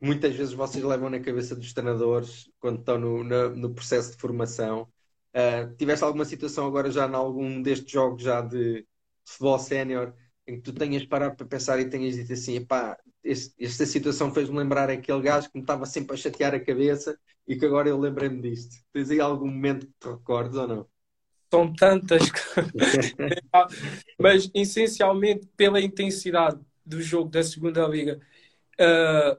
[0.00, 4.18] Muitas vezes vocês levam na cabeça dos treinadores quando estão no, no, no processo de
[4.18, 4.88] formação.
[5.34, 8.86] Uh, tiveste alguma situação agora já em algum destes jogos já de
[9.24, 10.14] futebol sénior
[10.46, 14.56] em que tu tenhas parado para pensar e tenhas dito assim, pá, esta situação fez-me
[14.56, 17.98] lembrar aquele gajo que me estava sempre a chatear a cabeça e que agora eu
[17.98, 18.76] lembrei-me disto.
[18.90, 20.88] Tens aí algum momento que te recordes ou não?
[21.50, 22.22] São tantas,
[24.18, 28.18] mas essencialmente pela intensidade do jogo da segunda liga.
[28.80, 29.38] Uh,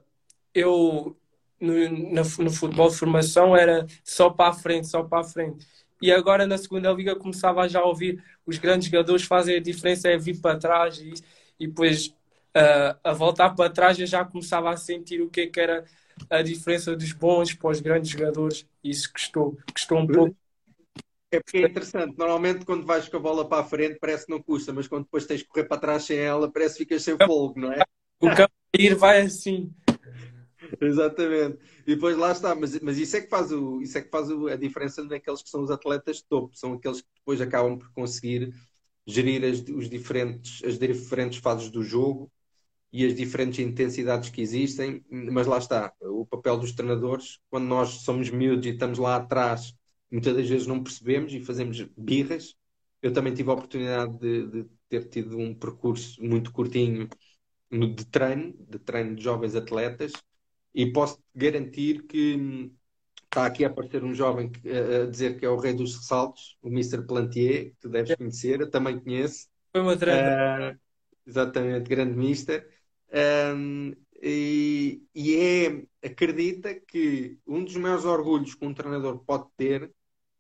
[0.54, 1.19] eu
[1.59, 5.65] no, no, no futebol de formação era só para a frente, só para a frente.
[6.01, 10.07] E agora na segunda liga começava a já ouvir os grandes jogadores fazem a diferença
[10.07, 11.13] é vir para trás e,
[11.59, 15.47] e depois uh, a voltar para trás eu já começava a sentir o que, é
[15.47, 15.83] que era
[16.29, 18.65] a diferença dos bons para os grandes jogadores.
[18.83, 20.35] Isso custou, custou um pouco.
[21.31, 24.31] É porque é interessante, normalmente quando vais com a bola para a frente parece que
[24.31, 27.03] não custa, mas quando depois tens que correr para trás sem ela parece que ficas
[27.03, 27.83] sem fogo, não é?
[28.19, 29.71] O campo ir vai assim
[30.82, 31.58] Exatamente.
[31.86, 34.29] E depois lá está, mas, mas isso é que faz, o, isso é que faz
[34.29, 37.77] o, a diferença naqueles que são os atletas de topo, são aqueles que depois acabam
[37.77, 38.53] por conseguir
[39.08, 42.32] gerir as, os diferentes, as diferentes fases do jogo
[42.93, 47.89] e as diferentes intensidades que existem, mas lá está, o papel dos treinadores, quando nós
[48.03, 49.73] somos miúdos e estamos lá atrás,
[50.12, 52.55] muitas das vezes não percebemos e fazemos birras.
[53.01, 57.10] Eu também tive a oportunidade de, de ter tido um percurso muito curtinho
[57.71, 60.12] de treino, de treino de jovens atletas,
[60.73, 62.71] e posso garantir que
[63.29, 66.67] Está aqui a aparecer um jovem a dizer que é o rei dos ressaltos, o
[66.67, 67.05] Mr.
[67.05, 69.47] Plantier, que tu deves conhecer, eu também conheço.
[69.71, 70.75] Foi uma treta.
[70.75, 70.79] Uh,
[71.29, 72.67] exatamente, grande Mister.
[73.55, 79.91] Um, e, e é, acredita que um dos maiores orgulhos que um treinador pode ter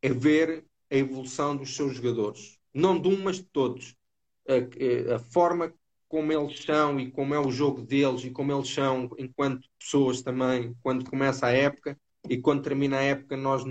[0.01, 2.57] é ver a evolução dos seus jogadores.
[2.73, 3.95] Não de um, mas de todos.
[4.47, 5.71] A, a, forma
[6.09, 10.21] como eles são e como é o jogo deles e como eles são enquanto pessoas
[10.23, 13.63] também, quando começa a época e quando termina a época, nós,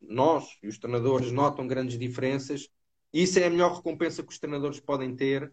[0.00, 2.68] nós e os treinadores notam grandes diferenças.
[3.12, 5.52] Isso é a melhor recompensa que os treinadores podem ter.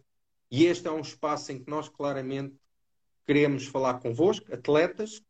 [0.50, 2.56] E este é um espaço em que nós claramente
[3.26, 5.22] queremos falar convosco, atletas,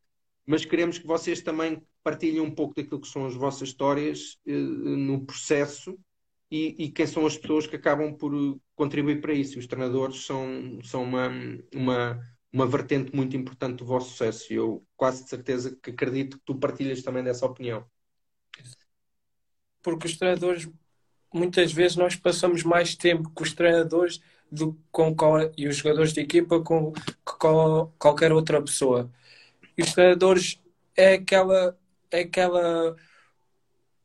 [0.47, 4.53] mas queremos que vocês também partilhem um pouco daquilo que são as vossas histórias eh,
[4.53, 5.99] no processo
[6.51, 8.33] e, e, quem são as pessoas que acabam por
[8.75, 9.59] contribuir para isso.
[9.59, 11.29] Os treinadores são, são uma,
[11.73, 12.21] uma,
[12.53, 16.45] uma vertente muito importante do vosso sucesso e eu quase de certeza que acredito que
[16.45, 17.87] tu partilhas também dessa opinião.
[19.83, 20.69] Porque os treinadores,
[21.33, 26.13] muitas vezes nós passamos mais tempo com os treinadores do, com, com, e os jogadores
[26.13, 26.93] de equipa com,
[27.25, 29.11] com qualquer outra pessoa.
[29.79, 30.61] E os treinadores
[30.97, 31.79] é aquela,
[32.11, 32.97] é aquela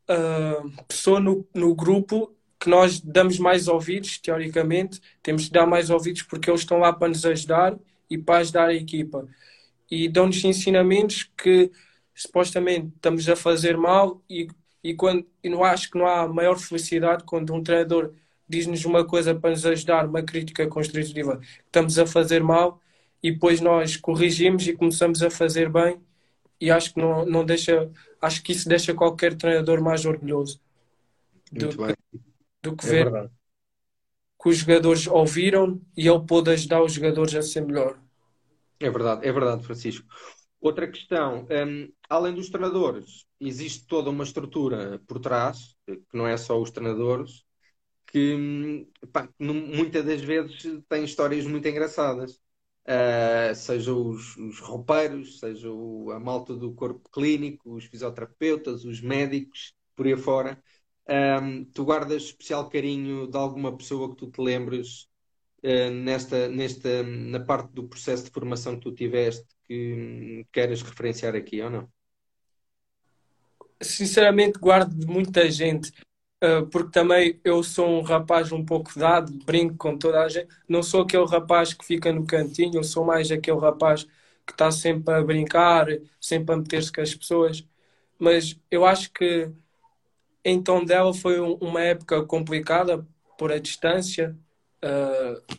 [0.10, 5.90] uh, pessoa no, no grupo que nós damos mais ouvidos, teoricamente, temos de dar mais
[5.90, 7.78] ouvidos porque eles estão lá para nos ajudar
[8.10, 9.28] e para ajudar a equipa.
[9.90, 11.72] E dão-nos ensinamentos que
[12.14, 14.48] supostamente estamos a fazer mal e,
[14.84, 18.14] e, quando, e não acho que não há maior felicidade quando um treinador
[18.48, 22.80] diz-nos uma coisa para nos ajudar, uma crítica construtiva, que estamos a fazer mal
[23.22, 26.00] e depois nós corrigimos e começamos a fazer bem
[26.60, 27.90] e acho que não, não deixa,
[28.26, 30.60] acho que isso deixa qualquer treinador mais orgulhoso
[31.52, 31.96] do, que,
[32.64, 33.32] do que é ver verdade.
[34.42, 38.00] que os jogadores ouviram e ele pôde ajudar os jogadores a ser melhor.
[38.80, 40.06] É verdade, é verdade, Francisco.
[40.62, 46.38] Outra questão, um, além dos treinadores, existe toda uma estrutura por trás, que não é
[46.38, 47.44] só os treinadores,
[48.08, 52.40] que pá, muitas das vezes tem histórias muito engraçadas.
[52.88, 59.02] Uh, seja os, os, roupeiros, seja o, a malta do corpo clínico, os fisioterapeutas, os
[59.02, 60.62] médicos, por aí fora.
[61.08, 65.08] Um, tu guardas especial carinho de alguma pessoa que tu te lembres
[65.64, 70.82] uh, nesta, nesta, na parte do processo de formação que tu tiveste que um, queres
[70.84, 71.90] referenciar aqui ou não?
[73.82, 75.92] Sinceramente, guardo de muita gente.
[76.42, 80.48] Ah, porque também eu sou um rapaz um pouco dado, brinco com toda a gente.
[80.68, 84.04] Não sou aquele rapaz que fica no cantinho, sou mais aquele rapaz
[84.46, 85.88] que está sempre a brincar,
[86.20, 87.66] sempre a meter-se com as pessoas.
[88.20, 89.50] Mas eu acho que
[90.44, 93.06] em Tondela foi uma época complicada
[93.38, 94.36] por a distância,
[94.84, 95.56] uh,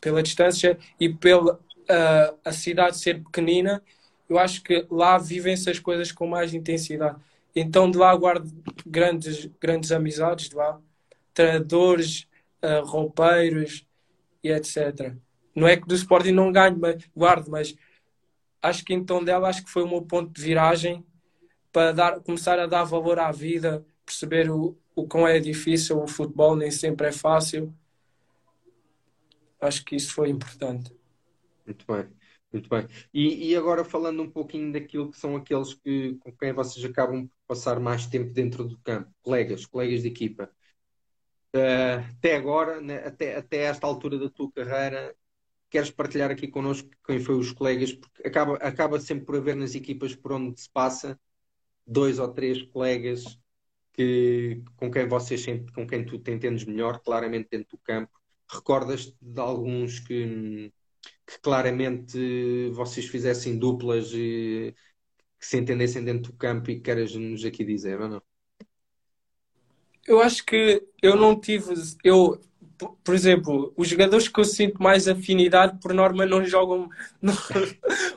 [0.00, 3.82] pela distância e pela uh, a cidade ser pequenina.
[4.28, 7.18] Eu acho que lá vivem-se as coisas com mais intensidade
[7.54, 8.50] então de lá guardo
[8.86, 10.80] grandes, grandes amizades de lá,
[11.32, 12.26] treinadores,
[12.62, 13.86] uh, roupeiros
[14.42, 15.14] e etc.
[15.54, 17.74] Não é que do Sporting não ganho, mas guardo, mas
[18.60, 21.04] acho que então dela acho que foi o meu ponto de viragem
[21.72, 26.06] para dar, começar a dar valor à vida, perceber o, o quão é difícil o
[26.06, 27.74] futebol, nem sempre é fácil.
[29.60, 30.94] Acho que isso foi importante.
[31.66, 32.06] Muito bem.
[32.54, 32.86] Muito bem.
[33.12, 37.26] E, e, agora falando um pouquinho daquilo que são aqueles que, com quem vocês acabam
[37.26, 40.48] por passar mais tempo dentro do campo, colegas, colegas de equipa.
[41.52, 45.16] Uh, até agora, né, até, até esta altura da tua carreira,
[45.68, 47.92] queres partilhar aqui connosco quem foi os colegas?
[47.92, 51.18] Porque acaba, acaba sempre por haver nas equipas por onde se passa
[51.84, 53.36] dois ou três colegas
[53.92, 58.12] que, com quem vocês com quem tu te entendes melhor, claramente dentro do campo.
[58.48, 60.72] Recordas-te de alguns que
[61.26, 64.74] que claramente vocês fizessem duplas e
[65.38, 68.22] que se entendessem dentro do campo e queres-nos aqui dizer, ou não?
[70.06, 71.74] Eu acho que eu não tive.
[72.02, 72.40] Eu,
[73.02, 76.88] por exemplo, os jogadores que eu sinto mais afinidade, por norma, não jogam.
[77.22, 77.34] Não,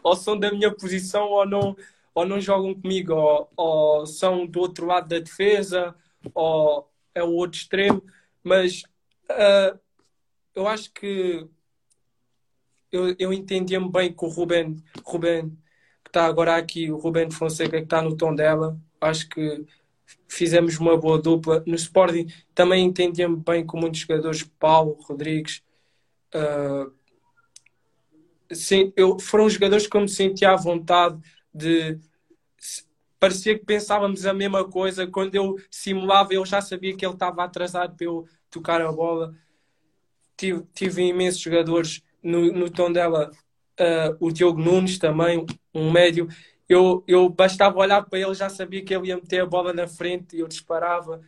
[0.04, 1.76] ou são da minha posição ou não,
[2.14, 5.96] ou não jogam comigo, ou, ou são do outro lado da defesa,
[6.34, 8.04] ou é o outro extremo.
[8.44, 8.84] Mas
[9.32, 9.80] uh,
[10.56, 11.48] eu acho que
[12.92, 15.50] eu, eu entendia-me bem com o Ruben, Ruben
[16.04, 18.80] que está agora aqui, o Ruben Fonseca, que está no tom dela.
[19.02, 19.66] Acho que
[20.28, 21.62] fizemos uma boa dupla.
[21.66, 25.62] No Sporting também entendia-me bem com muitos jogadores, Paulo, Rodrigues.
[26.34, 26.94] Uh,
[28.54, 31.20] sim, eu, foram jogadores que eu me sentia à vontade
[31.54, 32.00] de.
[33.20, 35.08] Parecia que pensávamos a mesma coisa.
[35.08, 39.36] Quando eu simulava, eu já sabia que ele estava atrasado para eu tocar a bola.
[40.38, 43.32] Tive, tive imensos jogadores no, no tom dela
[43.80, 46.28] uh, o Diogo Nunes também, um médio,
[46.68, 49.88] eu, eu bastava olhar para ele, já sabia que ele ia meter a bola na
[49.88, 51.22] frente e eu disparava.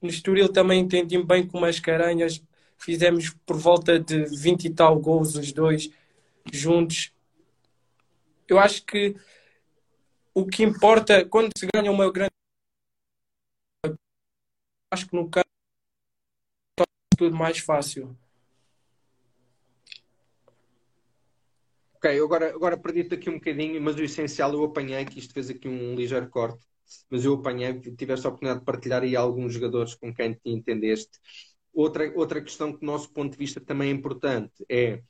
[0.00, 2.42] No Estoril também entendi-me bem com umas caranhas.
[2.78, 5.90] Fizemos por volta de 20 e tal gols os dois
[6.52, 7.12] juntos.
[8.46, 9.16] Eu acho que
[10.32, 12.30] o que importa quando se ganha uma grande
[14.92, 15.46] acho que no campo
[17.16, 18.16] tudo mais fácil.
[22.06, 25.50] Ok, agora, agora perdi-te aqui um bocadinho, mas o essencial eu apanhei, que isto fez
[25.50, 26.64] aqui um ligeiro corte,
[27.10, 31.18] mas eu apanhei, tiveste a oportunidade de partilhar aí alguns jogadores com quem te entendeste.
[31.74, 35.02] Outra, outra questão que do nosso ponto de vista também é importante é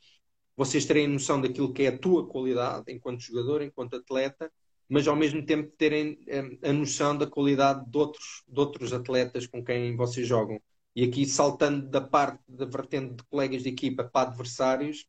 [0.56, 4.50] vocês terem noção daquilo que é a tua qualidade enquanto jogador, enquanto atleta,
[4.88, 9.46] mas ao mesmo tempo terem eh, a noção da qualidade de outros, de outros atletas
[9.46, 10.58] com quem vocês jogam.
[10.94, 15.06] E aqui, saltando da parte da vertente de colegas de equipa para adversários,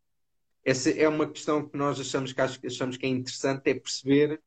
[0.68, 4.42] essa é uma questão que nós achamos que, achamos que é interessante, é perceber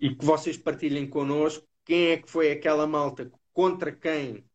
[0.00, 4.46] e que vocês partilhem connosco quem é que foi aquela malta contra quem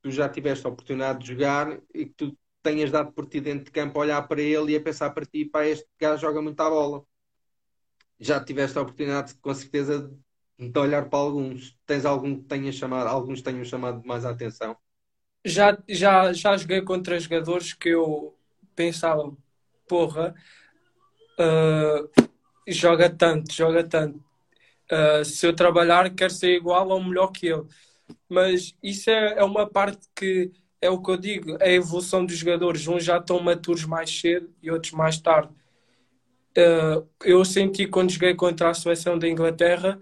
[0.00, 3.66] tu já tiveste a oportunidade de jogar e que tu tenhas dado por ti dentro
[3.66, 6.40] de campo a olhar para ele e a pensar para ti, pá, este gajo joga
[6.40, 7.04] muito à bola.
[8.18, 10.10] Já tiveste a oportunidade, com certeza,
[10.58, 11.78] de olhar para alguns.
[11.84, 14.74] Tens algum que tenha chamado, alguns tenham chamado mais a atenção?
[15.44, 18.38] Já, já, já joguei contra jogadores que eu
[18.74, 19.36] pensava,
[19.92, 20.34] porra,
[21.38, 22.28] uh,
[22.66, 24.24] joga tanto, joga tanto.
[24.90, 27.64] Uh, se eu trabalhar, quero ser igual ou melhor que ele.
[28.26, 30.50] Mas isso é, é uma parte que
[30.80, 32.88] é o que eu digo, é a evolução dos jogadores.
[32.88, 35.52] Uns já estão maturos mais cedo e outros mais tarde.
[36.56, 40.00] Uh, eu senti quando joguei contra a seleção da Inglaterra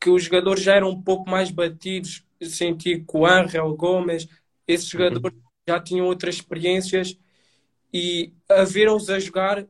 [0.00, 2.24] que os jogadores já eram um pouco mais batidos.
[2.40, 4.28] Senti que o Angel Gomes,
[4.64, 5.00] esses uhum.
[5.00, 5.44] jogadores uhum.
[5.68, 7.18] já tinham outras experiências
[7.92, 9.66] e a ver-os a jogar,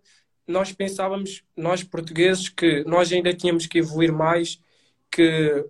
[0.46, 4.60] nós pensávamos, nós portugueses, que nós ainda tínhamos que evoluir mais,
[5.10, 5.64] que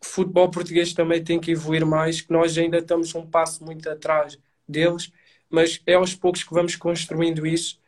[0.00, 3.88] o futebol português também tem que evoluir mais, que nós ainda estamos um passo muito
[3.88, 4.38] atrás
[4.68, 5.12] deles,
[5.50, 7.80] mas é aos poucos que vamos construindo isso,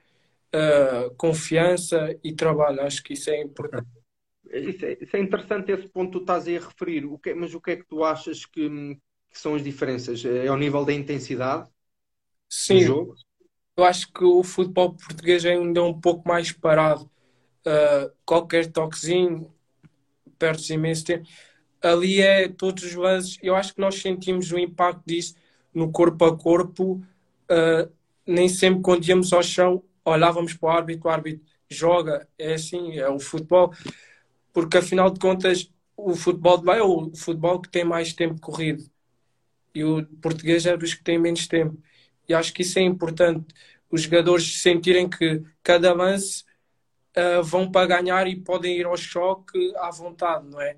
[0.54, 2.82] uh, confiança e trabalho.
[2.82, 3.88] Acho que isso é importante.
[4.52, 7.04] Isso é, isso é, interessante esse ponto que tu estás aí a referir.
[7.06, 8.68] O que, mas o que é que tu achas que,
[9.30, 10.24] que são as diferenças?
[10.24, 11.68] É ao nível da intensidade
[12.48, 12.78] Sim.
[12.78, 13.14] do jogo?
[13.76, 17.10] Eu acho que o futebol português ainda é um pouco mais parado.
[17.66, 19.52] Uh, qualquer toquezinho,
[20.38, 21.28] perde-se imenso tempo.
[21.82, 23.38] Ali é todos os lances.
[23.42, 25.34] Eu acho que nós sentimos o impacto disso
[25.74, 27.02] no corpo a corpo.
[27.50, 27.90] Uh,
[28.26, 32.28] nem sempre quando íamos ao chão olhávamos para o árbitro, o árbitro joga.
[32.38, 33.72] É assim, é o futebol.
[34.52, 38.40] Porque afinal de contas, o futebol de lá é o futebol que tem mais tempo
[38.40, 38.84] corrido.
[39.74, 41.76] E o português é dos que tem menos tempo.
[42.28, 43.46] E acho que isso é importante.
[43.90, 46.44] Os jogadores sentirem que cada lance
[47.16, 50.76] uh, vão para ganhar e podem ir ao choque à vontade, não é?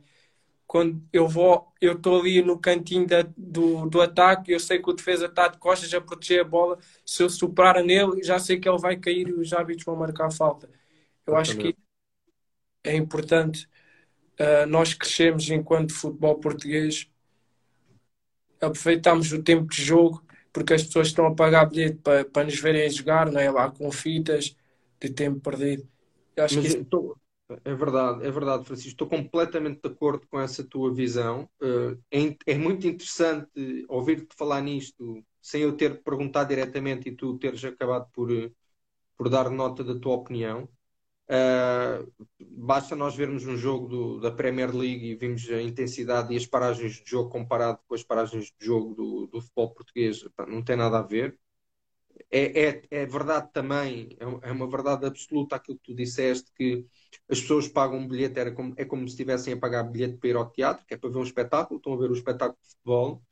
[0.66, 4.90] Quando eu vou, eu estou ali no cantinho da, do, do ataque, eu sei que
[4.90, 6.78] o defesa está de costas a proteger a bola.
[7.04, 10.26] Se eu soprar nele, já sei que ele vai cair e os árbitros vão marcar
[10.26, 10.68] a falta.
[11.24, 11.76] Eu acho que
[12.82, 13.68] é importante.
[14.40, 17.09] Uh, nós crescemos enquanto futebol português,
[18.61, 20.25] aproveitamos o tempo de jogo
[20.57, 23.51] porque as pessoas estão a pagar bilhete para, para nos verem jogar, não é?
[23.51, 24.57] Lá com fitas
[24.99, 25.87] de tempo perdido.
[26.35, 26.79] Eu acho Mas que isso...
[26.79, 27.19] estou...
[27.62, 28.88] É verdade, é verdade, Francisco.
[28.88, 31.47] Estou completamente de acordo com essa tua visão.
[31.62, 31.99] Eh,
[32.47, 37.62] é, é muito interessante ouvir-te falar nisto sem eu ter perguntado diretamente e tu teres
[37.62, 38.51] acabado por, eh,
[39.16, 40.66] por dar nota da tua opinião.
[41.28, 42.08] Uh,
[42.40, 46.46] basta nós vermos um jogo do, da Premier League e vimos a intensidade e as
[46.46, 50.76] paragens de jogo comparado com as paragens de jogo do, do futebol português, não tem
[50.76, 51.36] nada a ver.
[52.30, 56.86] É, é, é verdade também, é, é uma verdade absoluta aquilo que tu disseste, que
[57.28, 60.28] as pessoas pagam um bilhete, era como, é como se estivessem a pagar bilhete para
[60.30, 62.58] ir ao teatro, que é para ver um espetáculo, estão a ver o um espetáculo
[62.62, 63.22] de futebol,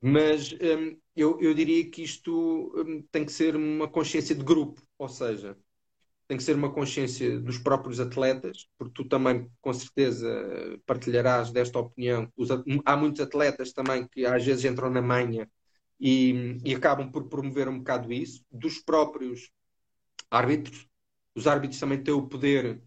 [0.00, 4.82] mas hum, eu, eu diria que isto hum, tem que ser uma consciência de grupo,
[4.98, 5.56] ou seja,
[6.28, 10.28] tem que ser uma consciência dos próprios atletas, porque tu também, com certeza,
[10.86, 12.32] partilharás desta opinião.
[12.84, 15.48] há muitos atletas também que às vezes entram na manha
[16.00, 19.50] e, e, acabam por promover um bocado isso, dos próprios
[20.30, 20.88] árbitros.
[21.34, 22.82] Os árbitros também têm o poder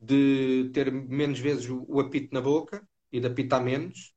[0.00, 4.14] de ter menos vezes o, o apito na boca e de apitar menos,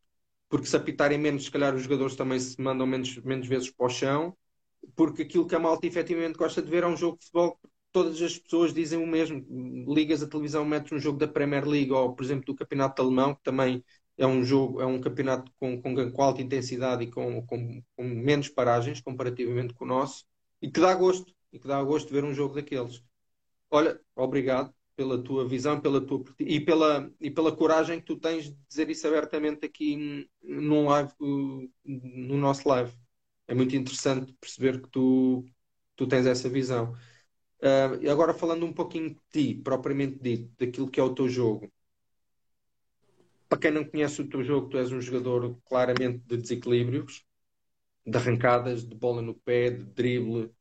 [0.50, 3.86] porque se apitarem menos, se calhar os jogadores também se mandam menos, menos vezes para
[3.88, 4.36] o chão,
[4.96, 7.60] porque aquilo que a malta efetivamente gosta de ver é um jogo de futebol
[7.98, 9.44] todas as pessoas dizem o mesmo.
[9.92, 13.34] Ligas a televisão, metes um jogo da Premier League ou, por exemplo, do Campeonato Alemão,
[13.34, 13.84] que também
[14.18, 18.04] é um jogo, é um campeonato com, com, com alta intensidade e com, com, com,
[18.04, 20.26] menos paragens comparativamente com o nosso,
[20.62, 23.04] e que dá gosto, e que dá gosto de ver um jogo daqueles.
[23.72, 24.74] Olha, obrigado.
[24.96, 28.90] pela tua visão pela tua, e, pela, e pela coragem que tu tens de dizer
[28.90, 31.12] isso abertamente aqui num live,
[31.86, 32.92] no nosso live.
[33.48, 35.46] É muito interessante perceber que tu,
[35.96, 36.96] tu tens essa visão.
[37.60, 41.72] Uh, agora falando um pouquinho de ti, propriamente dito, daquilo que é o teu jogo.
[43.50, 47.26] Para quem não conhece o teu jogo, tu és um jogador claramente de desequilíbrios,
[48.06, 50.52] de arrancadas, de bola no pé, de drible.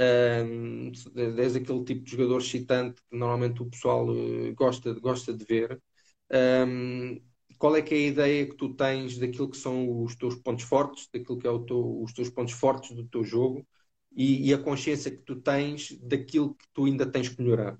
[0.00, 0.92] Um,
[1.36, 5.82] és aquele tipo de jogador excitante que normalmente o pessoal uh, gosta, gosta de ver.
[6.30, 7.20] Um,
[7.58, 10.64] qual é que é a ideia que tu tens daquilo que são os teus pontos
[10.64, 13.66] fortes, daquilo que é teu, os teus pontos fortes do teu jogo
[14.14, 17.78] e, e, a consciência que tu tens daquilo que tu ainda tens que melhorar?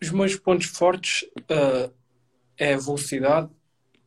[0.00, 1.92] Os meus pontos fortes uh,
[2.56, 3.50] é a velocidade,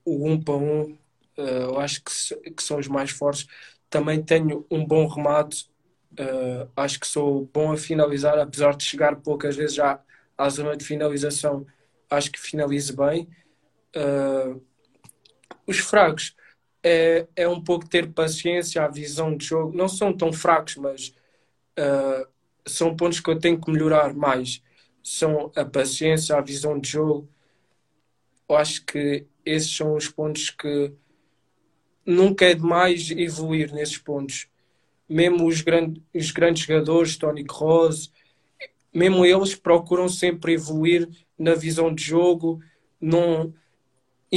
[0.06, 0.94] o um para um,
[1.38, 3.48] uh, eu acho que, que, são os mais fortes.
[3.90, 5.70] Também tenho um bom remate,
[6.14, 10.00] uh, acho que sou bom a finalizar, apesar de chegar poucas vezes já
[10.38, 11.66] à zona de finalização,
[12.10, 13.28] acho que finalizo bem.
[15.68, 16.36] Os fracos
[16.84, 19.76] é, é um pouco ter paciência, a visão de jogo.
[19.76, 21.14] Não são tão fracos, mas
[21.80, 22.28] uh,
[22.66, 24.62] são pontos que eu tenho que melhorar mais.
[25.02, 27.30] São a paciência, a visão de jogo,
[28.48, 30.94] eu acho que esses são os pontos que
[32.06, 34.48] nunca é demais evoluir nesses pontos.
[35.08, 38.12] Mesmo os, grande, os grandes jogadores, Tony Kroos,
[38.94, 42.62] mesmo eles procuram sempre evoluir na visão de jogo,
[43.00, 43.54] não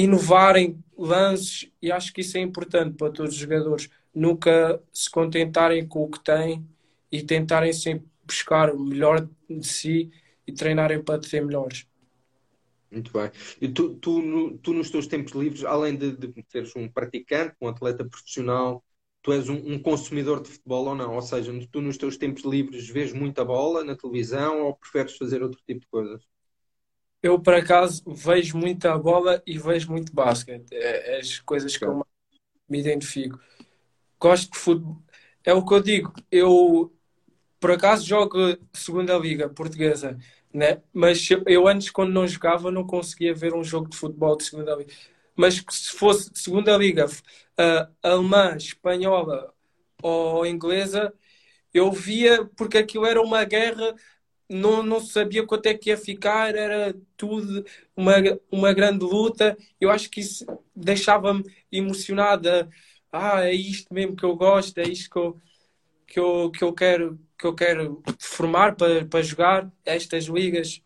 [0.02, 3.88] inovarem lances, e acho que isso é importante para todos os jogadores.
[4.14, 6.66] Nunca se contentarem com o que têm
[7.10, 10.10] e tentarem sempre buscar o melhor de si
[10.46, 11.86] e treinarem para ser melhores.
[12.90, 13.30] Muito bem.
[13.60, 17.56] E tu, tu, no, tu nos teus tempos livres, além de, de seres um praticante,
[17.60, 18.84] um atleta profissional,
[19.22, 21.14] tu és um, um, consumidor de futebol ou não?
[21.14, 25.42] Ou seja, tu nos teus tempos livres vês muita bola na televisão ou preferes fazer
[25.42, 26.22] outro tipo de coisas?
[27.26, 30.72] Eu, por acaso, vejo muita bola e vejo muito basquete.
[30.72, 32.06] É, é as coisas que eu
[32.68, 33.40] me identifico.
[34.20, 35.02] Gosto de futebol.
[35.44, 36.12] É o que eu digo.
[36.30, 36.92] Eu,
[37.60, 38.38] por acaso, jogo
[38.72, 40.18] segunda liga portuguesa
[40.56, 40.82] né?
[40.92, 44.74] Mas eu antes, quando não jogava, não conseguia ver um jogo de futebol de segunda
[44.74, 44.92] liga.
[45.36, 49.52] Mas se fosse segunda liga uh, alemã, espanhola
[50.02, 51.12] ou inglesa,
[51.74, 53.94] eu via porque aquilo era uma guerra,
[54.48, 57.64] não, não sabia quanto é que ia ficar, era tudo
[57.96, 58.14] uma,
[58.50, 59.56] uma grande luta.
[59.80, 62.68] Eu acho que isso deixava-me emocionada.
[63.10, 65.40] Ah, é isto mesmo que eu gosto, é isto que eu,
[66.06, 70.82] que eu, que eu quero que eu quero formar para, para jogar estas ligas.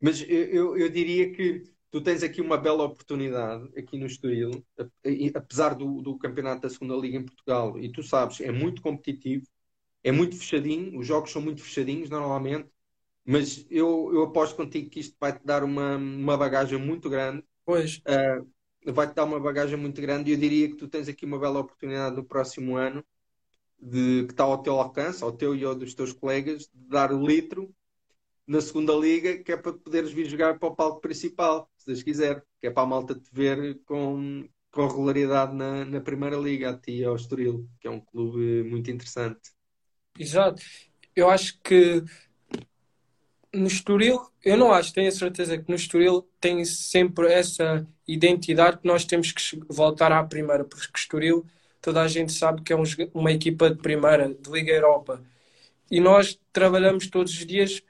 [0.00, 4.64] Mas eu, eu diria que tu tens aqui uma bela oportunidade aqui no Estoril,
[5.34, 9.46] apesar do, do campeonato da segunda liga em Portugal, e tu sabes, é muito competitivo,
[10.04, 12.68] é muito fechadinho, os jogos são muito fechadinhos normalmente,
[13.24, 17.42] mas eu, eu aposto contigo que isto vai-te dar uma, uma bagagem muito grande.
[17.64, 18.02] Pois.
[18.06, 18.46] Uh,
[18.92, 21.60] vai-te dar uma bagagem muito grande e eu diria que tu tens aqui uma bela
[21.60, 23.02] oportunidade no próximo ano
[23.80, 27.10] de, que está ao teu alcance, ao teu e ao dos teus colegas, de dar
[27.10, 27.74] o litro
[28.46, 32.02] na segunda liga, que é para poderes vir jogar para o palco principal, se Deus
[32.02, 36.70] quiser, que é para a malta te ver com, com regularidade na, na primeira liga,
[36.70, 39.53] a ti e ao Estoril, que é um clube muito interessante.
[40.18, 40.62] Exato.
[41.14, 42.02] Eu acho que
[43.52, 48.78] no Estoril, eu não acho, tenho a certeza que no Estoril tem sempre essa identidade
[48.78, 51.46] que nós temos que voltar à primeira, porque Estoril
[51.80, 55.22] toda a gente sabe que é um, uma equipa de primeira, de Liga Europa.
[55.90, 57.82] E nós trabalhamos todos os dias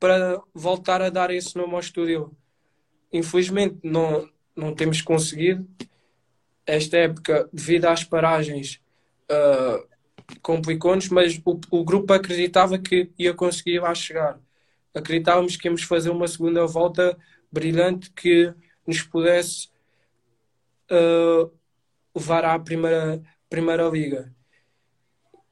[0.00, 2.34] para voltar a dar esse nome ao estúdio.
[3.12, 5.66] Infelizmente não, não temos conseguido.
[6.66, 8.80] Esta época, devido às paragens,
[9.30, 9.86] uh,
[10.42, 14.40] complicou-nos, mas o, o grupo acreditava que ia conseguir lá chegar.
[14.94, 17.16] Acreditávamos que íamos fazer uma segunda volta
[17.50, 18.54] brilhante que
[18.86, 19.68] nos pudesse
[20.90, 21.50] uh,
[22.14, 24.34] levar à primeira Primeira Liga.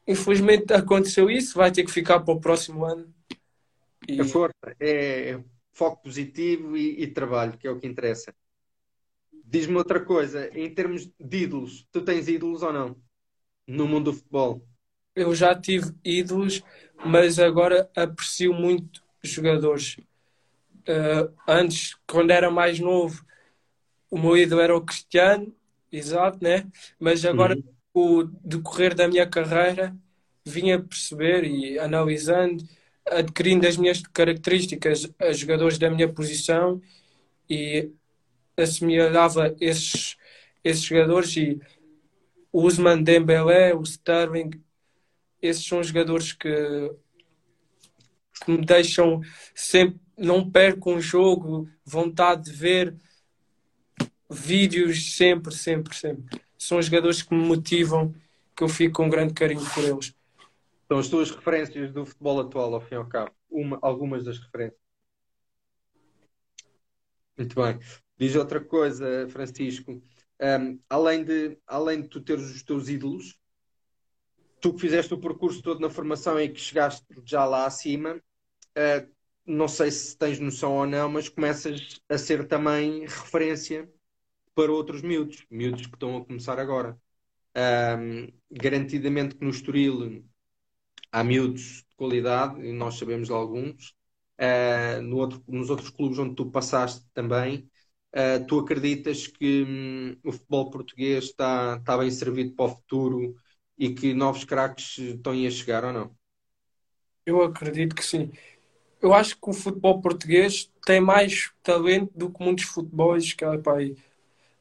[0.09, 3.15] Infelizmente aconteceu isso, vai ter que ficar para o próximo ano.
[4.09, 4.25] E...
[4.25, 5.41] Força é
[5.73, 8.35] foco positivo e, e trabalho, que é o que interessa.
[9.45, 12.97] Diz-me outra coisa, em termos de ídolos, tu tens ídolos ou não?
[13.67, 14.63] No mundo do futebol?
[15.15, 16.63] Eu já tive ídolos,
[17.05, 19.99] mas agora aprecio muito jogadores.
[20.89, 23.25] Uh, antes, quando era mais novo,
[24.11, 25.55] o meu ídolo era o Cristiano,
[25.91, 26.67] exato, né?
[26.99, 29.95] Mas agora uhum o decorrer da minha carreira
[30.45, 32.65] vinha perceber e analisando,
[33.07, 36.81] adquirindo as minhas características a jogadores da minha posição
[37.49, 37.91] e
[38.57, 40.17] assimilava esses,
[40.65, 41.61] esses jogadores e
[42.53, 44.51] o Usman Dembélé, o Sterling,
[45.41, 46.49] esses são jogadores que
[48.45, 49.21] que me deixam
[49.55, 52.97] sempre, não perco um jogo, vontade de ver
[54.29, 56.41] vídeos sempre, sempre, sempre.
[56.59, 58.15] São jogadores que me motivam,
[58.57, 60.15] que eu fico com um grande carinho por eles.
[60.89, 63.33] São as tuas referências do futebol atual, ao fim e ao cabo.
[63.51, 64.81] Uma, algumas das referências.
[67.37, 67.79] Muito bem.
[68.19, 70.03] Diz outra coisa, Francisco.
[70.43, 73.39] Um, além, de, além de tu teres os teus ídolos,
[74.61, 79.13] tu que fizeste o percurso todo na formação e que chegaste já lá acima, uh,
[79.47, 83.89] não sei se tens noção ou não, mas começas a ser também referência
[84.55, 86.99] para outros miúdos, miúdos que estão a começar agora.
[87.57, 90.25] Um, garantidamente que no Estoril
[91.11, 93.95] há miúdos de qualidade, e nós sabemos de alguns.
[94.41, 97.71] Uh, no outro, nos outros clubes onde tu passaste também,
[98.15, 103.35] uh, tu acreditas que hum, o futebol português está, está bem servido para o futuro
[103.79, 106.15] e que novos craques estão a chegar ou não?
[107.25, 108.31] Eu acredito que sim.
[109.01, 113.59] Eu acho que o futebol português tem mais talento do que muitos futebols que há
[113.59, 113.97] para aí.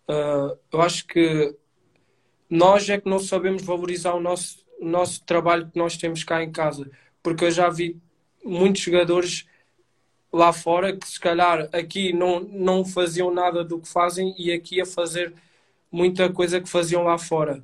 [0.07, 1.55] Uh, eu acho que
[2.49, 6.43] nós é que não sabemos valorizar o nosso, o nosso trabalho que nós temos cá
[6.43, 6.89] em casa.
[7.23, 8.01] Porque eu já vi
[8.43, 9.45] muitos jogadores
[10.31, 14.79] lá fora que se calhar aqui não, não faziam nada do que fazem e aqui
[14.79, 15.33] a fazer
[15.91, 17.63] muita coisa que faziam lá fora.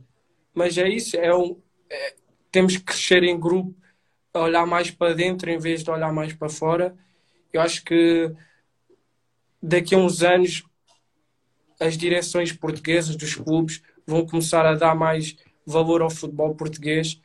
[0.53, 1.57] Mas é isso, é um,
[1.89, 2.15] é,
[2.51, 3.73] temos que crescer em grupo,
[4.33, 6.95] olhar mais para dentro em vez de olhar mais para fora.
[7.53, 8.31] Eu acho que
[9.61, 10.63] daqui a uns anos
[11.79, 17.21] as direções portuguesas dos clubes vão começar a dar mais valor ao futebol português,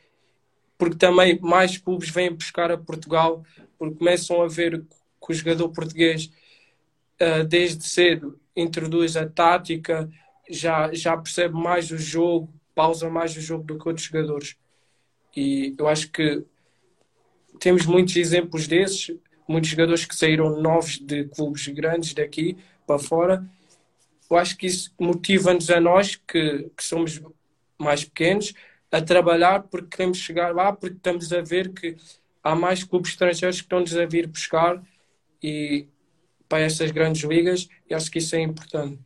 [0.77, 3.43] porque também mais clubes vêm buscar a Portugal,
[3.77, 4.85] porque começam a ver
[5.25, 6.29] que o jogador português,
[7.21, 10.09] uh, desde cedo, introduz a tática,
[10.49, 14.55] já, já percebe mais o jogo, pausa mais o jogo do que outros jogadores.
[15.35, 16.43] E eu acho que
[17.59, 19.15] temos muitos exemplos desses,
[19.47, 23.49] muitos jogadores que saíram novos de clubes grandes daqui para fora
[24.33, 27.21] eu acho que isso motiva-nos a nós, que, que somos
[27.77, 28.53] mais pequenos,
[28.91, 31.95] a trabalhar porque queremos chegar lá, porque estamos a ver que
[32.43, 34.81] há mais clubes estrangeiros que estão-nos a vir buscar
[35.43, 35.89] e
[36.47, 38.99] para estas grandes ligas, e acho que isso é importante.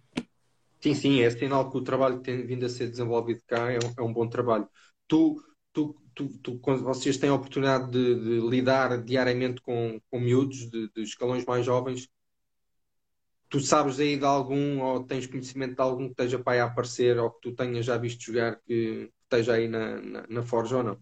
[0.79, 3.77] Sim, sim, é sinal que o trabalho que tem vindo a ser desenvolvido cá é
[3.77, 4.69] um, é um bom trabalho.
[5.07, 5.41] Tu,
[5.73, 10.69] tu, tu, tu, quando vocês têm a oportunidade de, de lidar diariamente com, com miúdos
[10.69, 12.07] de, de escalões mais jovens,
[13.49, 17.17] tu sabes aí de algum, ou tens conhecimento de algum que esteja para aí aparecer,
[17.17, 20.83] ou que tu tenhas já visto jogar, que esteja aí na, na, na Forja ou
[20.83, 20.99] não?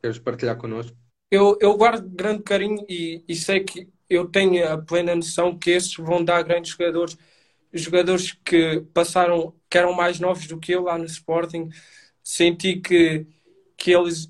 [0.00, 0.96] Queres partilhar connosco?
[1.30, 5.70] Eu, eu guardo grande carinho e, e sei que eu tenho a plena noção que
[5.70, 7.16] esses vão dar grandes jogadores,
[7.72, 11.68] jogadores que passaram, que eram mais novos do que eu lá no Sporting.
[12.22, 13.26] Senti que,
[13.76, 14.26] que eles,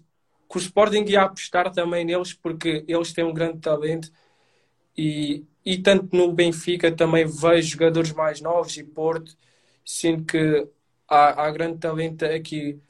[0.50, 4.10] que o Sporting ia apostar também neles porque eles têm um grande talento
[4.96, 9.36] e, e tanto no Benfica também vejo jogadores mais novos e Porto,
[9.84, 10.68] sinto que
[11.08, 12.80] há, há grande talento aqui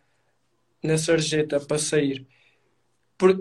[0.83, 2.27] na sarjeta para sair.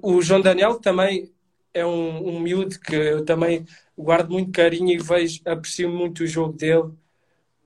[0.02, 1.32] O João Daniel também
[1.74, 3.66] é um, um miúdo que eu também
[3.98, 6.94] guardo muito carinho e vejo, aprecio muito o jogo dele.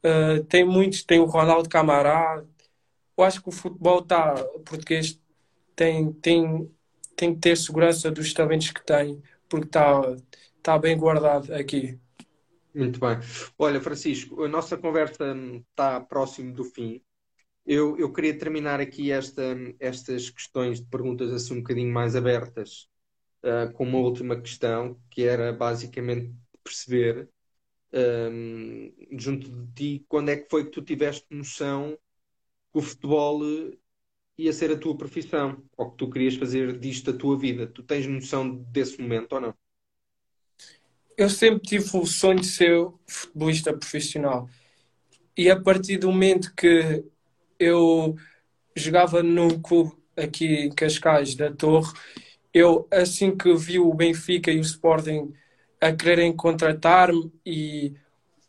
[0.03, 2.43] Uh, tem muitos, tem o Ronaldo Camará.
[3.17, 4.35] Eu acho que o futebol tá,
[4.65, 5.19] português
[5.75, 6.69] tem, tem,
[7.15, 10.01] tem que ter segurança dos talentos que tem, porque está
[10.63, 11.99] está bem guardado aqui.
[12.73, 13.19] Muito bem.
[13.59, 15.35] Olha, Francisco, a nossa conversa
[15.69, 17.01] está próximo do fim.
[17.65, 22.89] Eu, eu queria terminar aqui esta, estas questões de perguntas assim um bocadinho mais abertas
[23.43, 26.33] uh, com uma última questão, que era basicamente
[26.63, 27.29] perceber
[27.93, 31.97] um, junto de ti quando é que foi que tu tiveste noção
[32.71, 33.41] que o futebol
[34.37, 37.67] ia ser a tua profissão ou que tu querias fazer disto a tua vida.
[37.67, 39.55] Tu tens noção desse momento ou não?
[41.17, 44.49] eu sempre tive o sonho de ser futebolista profissional.
[45.37, 47.03] E a partir do momento que
[47.63, 48.15] eu
[48.75, 51.91] jogava num clube aqui em Cascais da Torre,
[52.53, 55.33] eu assim que vi o Benfica e o Sporting
[55.81, 57.93] a quererem contratar-me e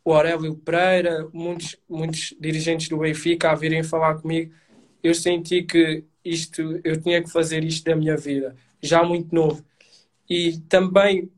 [0.03, 4.53] o Aurélio Pereira, muitos, muitos dirigentes do Benfica a virem falar comigo,
[5.03, 9.63] eu senti que isto, eu tinha que fazer isto da minha vida, já muito novo.
[10.29, 11.31] E também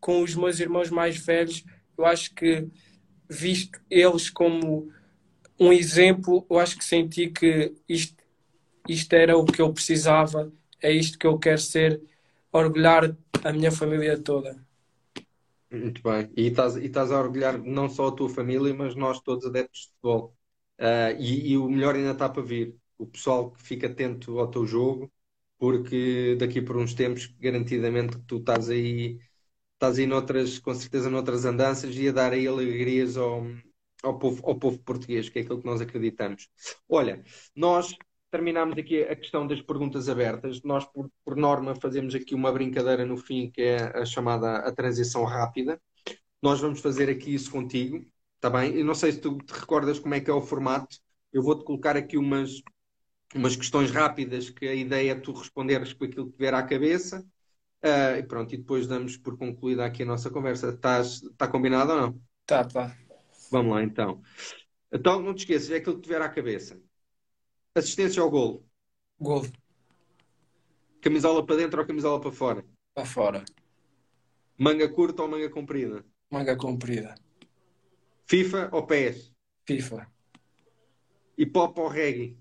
[0.00, 1.64] com os meus irmãos mais velhos,
[1.96, 2.66] eu acho que,
[3.28, 4.90] visto eles como
[5.58, 8.16] um exemplo, eu acho que senti que isto,
[8.88, 12.00] isto era o que eu precisava, é isto que eu quero ser,
[12.52, 14.56] orgulhar a minha família toda.
[15.70, 16.30] Muito bem.
[16.36, 19.80] E estás, e estás a orgulhar não só a tua família, mas nós todos adeptos
[19.82, 20.34] de futebol.
[20.78, 22.74] Uh, e, e, o melhor ainda está para vir.
[22.96, 25.12] O pessoal que fica atento ao teu jogo,
[25.58, 29.20] porque daqui por uns tempos, garantidamente, tu estás aí,
[29.74, 33.44] estás aí noutras, com certeza noutras andanças e a dar aí alegrias ao,
[34.02, 36.48] ao povo, ao povo português, que é aquilo que nós acreditamos.
[36.88, 37.22] Olha,
[37.54, 37.94] nós
[38.30, 40.62] terminamos aqui a questão das perguntas abertas.
[40.62, 44.72] Nós, por, por, norma, fazemos aqui uma brincadeira no fim, que é a chamada a
[44.72, 45.80] transição rápida.
[46.42, 48.04] Nós vamos fazer aqui isso contigo,
[48.36, 48.76] está bem?
[48.76, 50.96] Eu não sei se tu te recordas como é que é o formato.
[51.32, 52.62] Eu vou-te colocar aqui umas,
[53.34, 57.24] umas questões rápidas, que a ideia é tu responderes com aquilo que vier à cabeça.
[57.82, 60.70] Uh, e pronto, e depois damos por concluída aqui a nossa conversa.
[60.70, 62.20] Está combinado ou não?
[62.46, 63.07] Tá, tá.
[63.50, 64.22] Vamos lá então.
[64.92, 66.80] Então, não te esqueças, é aquilo que te vier à cabeça.
[67.74, 68.66] Assistência ao golo.
[69.20, 69.50] Golo.
[71.00, 72.64] Camisola para dentro ou camisola para fora?
[72.94, 73.44] Para fora.
[74.58, 76.04] Manga curta ou manga comprida?
[76.30, 77.14] Manga comprida.
[78.26, 79.32] FIFA ou PES?
[79.64, 80.10] FIFA.
[81.36, 82.36] Hip hop ou reggae?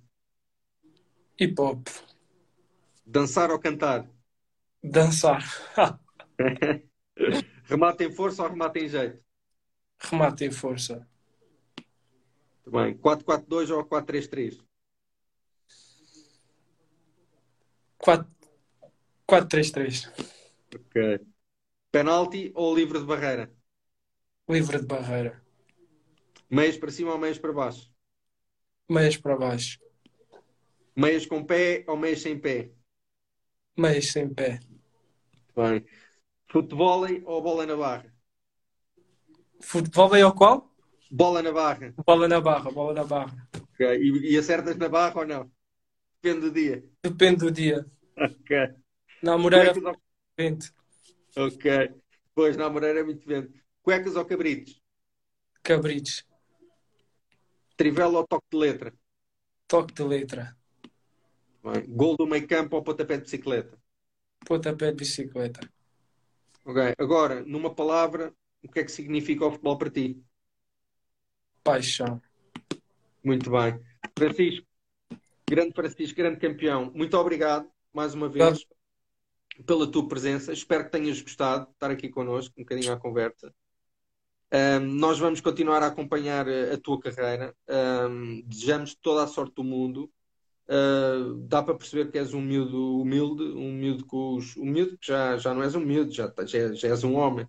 [1.40, 1.88] Hip hop.
[3.06, 4.10] Dançar ou cantar?
[4.84, 5.44] Dançar.
[7.66, 9.27] remate em força ou remate em jeito?
[10.00, 11.08] Remate em força.
[12.66, 12.98] Muito bem.
[12.98, 14.64] 4-4-2 ou 4-3-3?
[19.28, 20.12] 4-3-3.
[20.76, 21.20] Ok.
[21.92, 23.52] Penalti ou livre de barreira?
[24.48, 25.44] Livre de barreira.
[26.50, 27.92] Meias para cima ou meias para baixo?
[28.90, 29.80] Meias para baixo.
[30.96, 32.72] Meias com pé ou meias sem pé?
[33.78, 34.60] Meias sem pé.
[35.56, 35.86] Bem.
[36.50, 38.17] Futebol ou bola na barra?
[39.62, 40.72] Futebol é o qual?
[41.10, 41.94] Bola na barra.
[42.06, 43.50] Bola na barra, bola na barra.
[43.74, 43.98] Okay.
[43.98, 45.52] E, e acertas na barra ou não?
[46.22, 46.84] Depende do dia.
[47.04, 47.86] Depende do dia.
[48.18, 48.58] Ok.
[49.22, 49.98] Na Moreira Cuecas
[50.38, 50.74] vento.
[51.36, 51.92] Ok.
[52.34, 53.54] Pois, na Moreira é muito vento.
[53.82, 54.82] Cuecas ou cabritos?
[55.64, 56.26] Cabritos.
[57.76, 58.94] Trivela ou toque de letra?
[59.68, 60.58] Toque de letra.
[61.64, 61.86] Bem.
[61.88, 63.78] Gol do meio campo ou pontapé de bicicleta?
[64.46, 65.60] Pontapé de bicicleta.
[66.66, 66.96] Ok.
[66.98, 68.34] Agora, numa palavra,
[68.68, 70.22] o que é que significa o futebol para ti?
[71.64, 72.22] Paixão.
[73.24, 73.80] Muito bem.
[74.18, 74.68] Francisco,
[75.50, 78.66] grande Francisco, grande campeão, muito obrigado mais uma vez
[79.66, 80.52] pela tua presença.
[80.52, 83.54] Espero que tenhas gostado de estar aqui connosco, um bocadinho à conversa.
[84.54, 87.56] Um, nós vamos continuar a acompanhar a, a tua carreira.
[87.68, 90.12] Um, desejamos toda a sorte do mundo.
[90.68, 94.98] Uh, dá para perceber que és um miúdo humilde, um miúdo que os, um miúdo
[94.98, 97.48] que já, já não és um miúdo, já, já, já és um homem,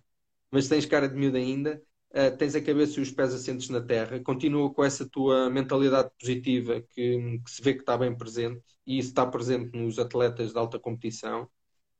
[0.51, 1.81] mas tens cara de miúdo ainda.
[2.11, 6.09] Uh, tens a cabeça e os pés assentes na terra, continua com essa tua mentalidade
[6.19, 10.51] positiva que, que, se vê que está bem presente e isso está presente nos atletas
[10.51, 11.47] de alta competição.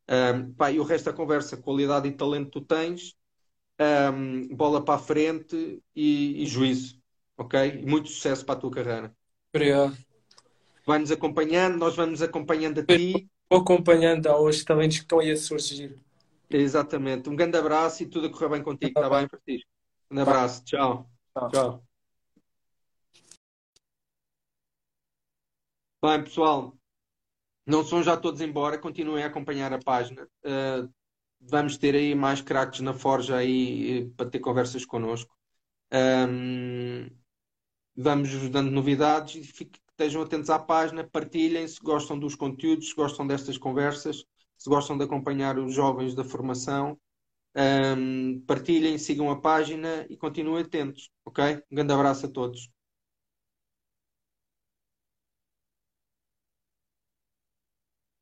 [0.09, 3.13] Um, pá, e o resto da conversa, qualidade e talento tu tens,
[3.79, 6.99] um, bola para a frente e, e, juízo,
[7.37, 7.79] ok?
[7.79, 9.15] E muito sucesso para a tua carreira.
[9.53, 9.95] Obrigado.
[10.87, 13.29] Vai-nos acompanhando, nós vamos acompanhando a ti.
[13.47, 15.95] Vou acompanhando aos talentos que estão aí a surgir.
[16.49, 17.29] Exatamente.
[17.29, 19.69] Um grande abraço e tudo a correr bem contigo, está bem, Francisco?
[20.09, 20.63] Um abraço.
[20.65, 21.09] Tchau.
[21.33, 21.49] Tchau.
[21.49, 21.83] Tchau.
[26.01, 26.77] Bem, pessoal,
[27.65, 30.27] não são já todos embora, continuem a acompanhar a página.
[30.43, 30.91] Uh,
[31.41, 35.35] vamos ter aí mais craques na Forja aí uh, para ter conversas connosco.
[35.91, 37.09] Um,
[37.95, 42.89] vamos vos dando novidades e fiquem, estejam atentos à página, partilhem se gostam dos conteúdos,
[42.89, 44.23] se gostam destas conversas,
[44.59, 46.99] se gostam de acompanhar os jovens da formação.
[47.55, 51.63] Um, partilhem, sigam a página e continuem atentos, ok?
[51.71, 52.69] Um grande abraço a todos.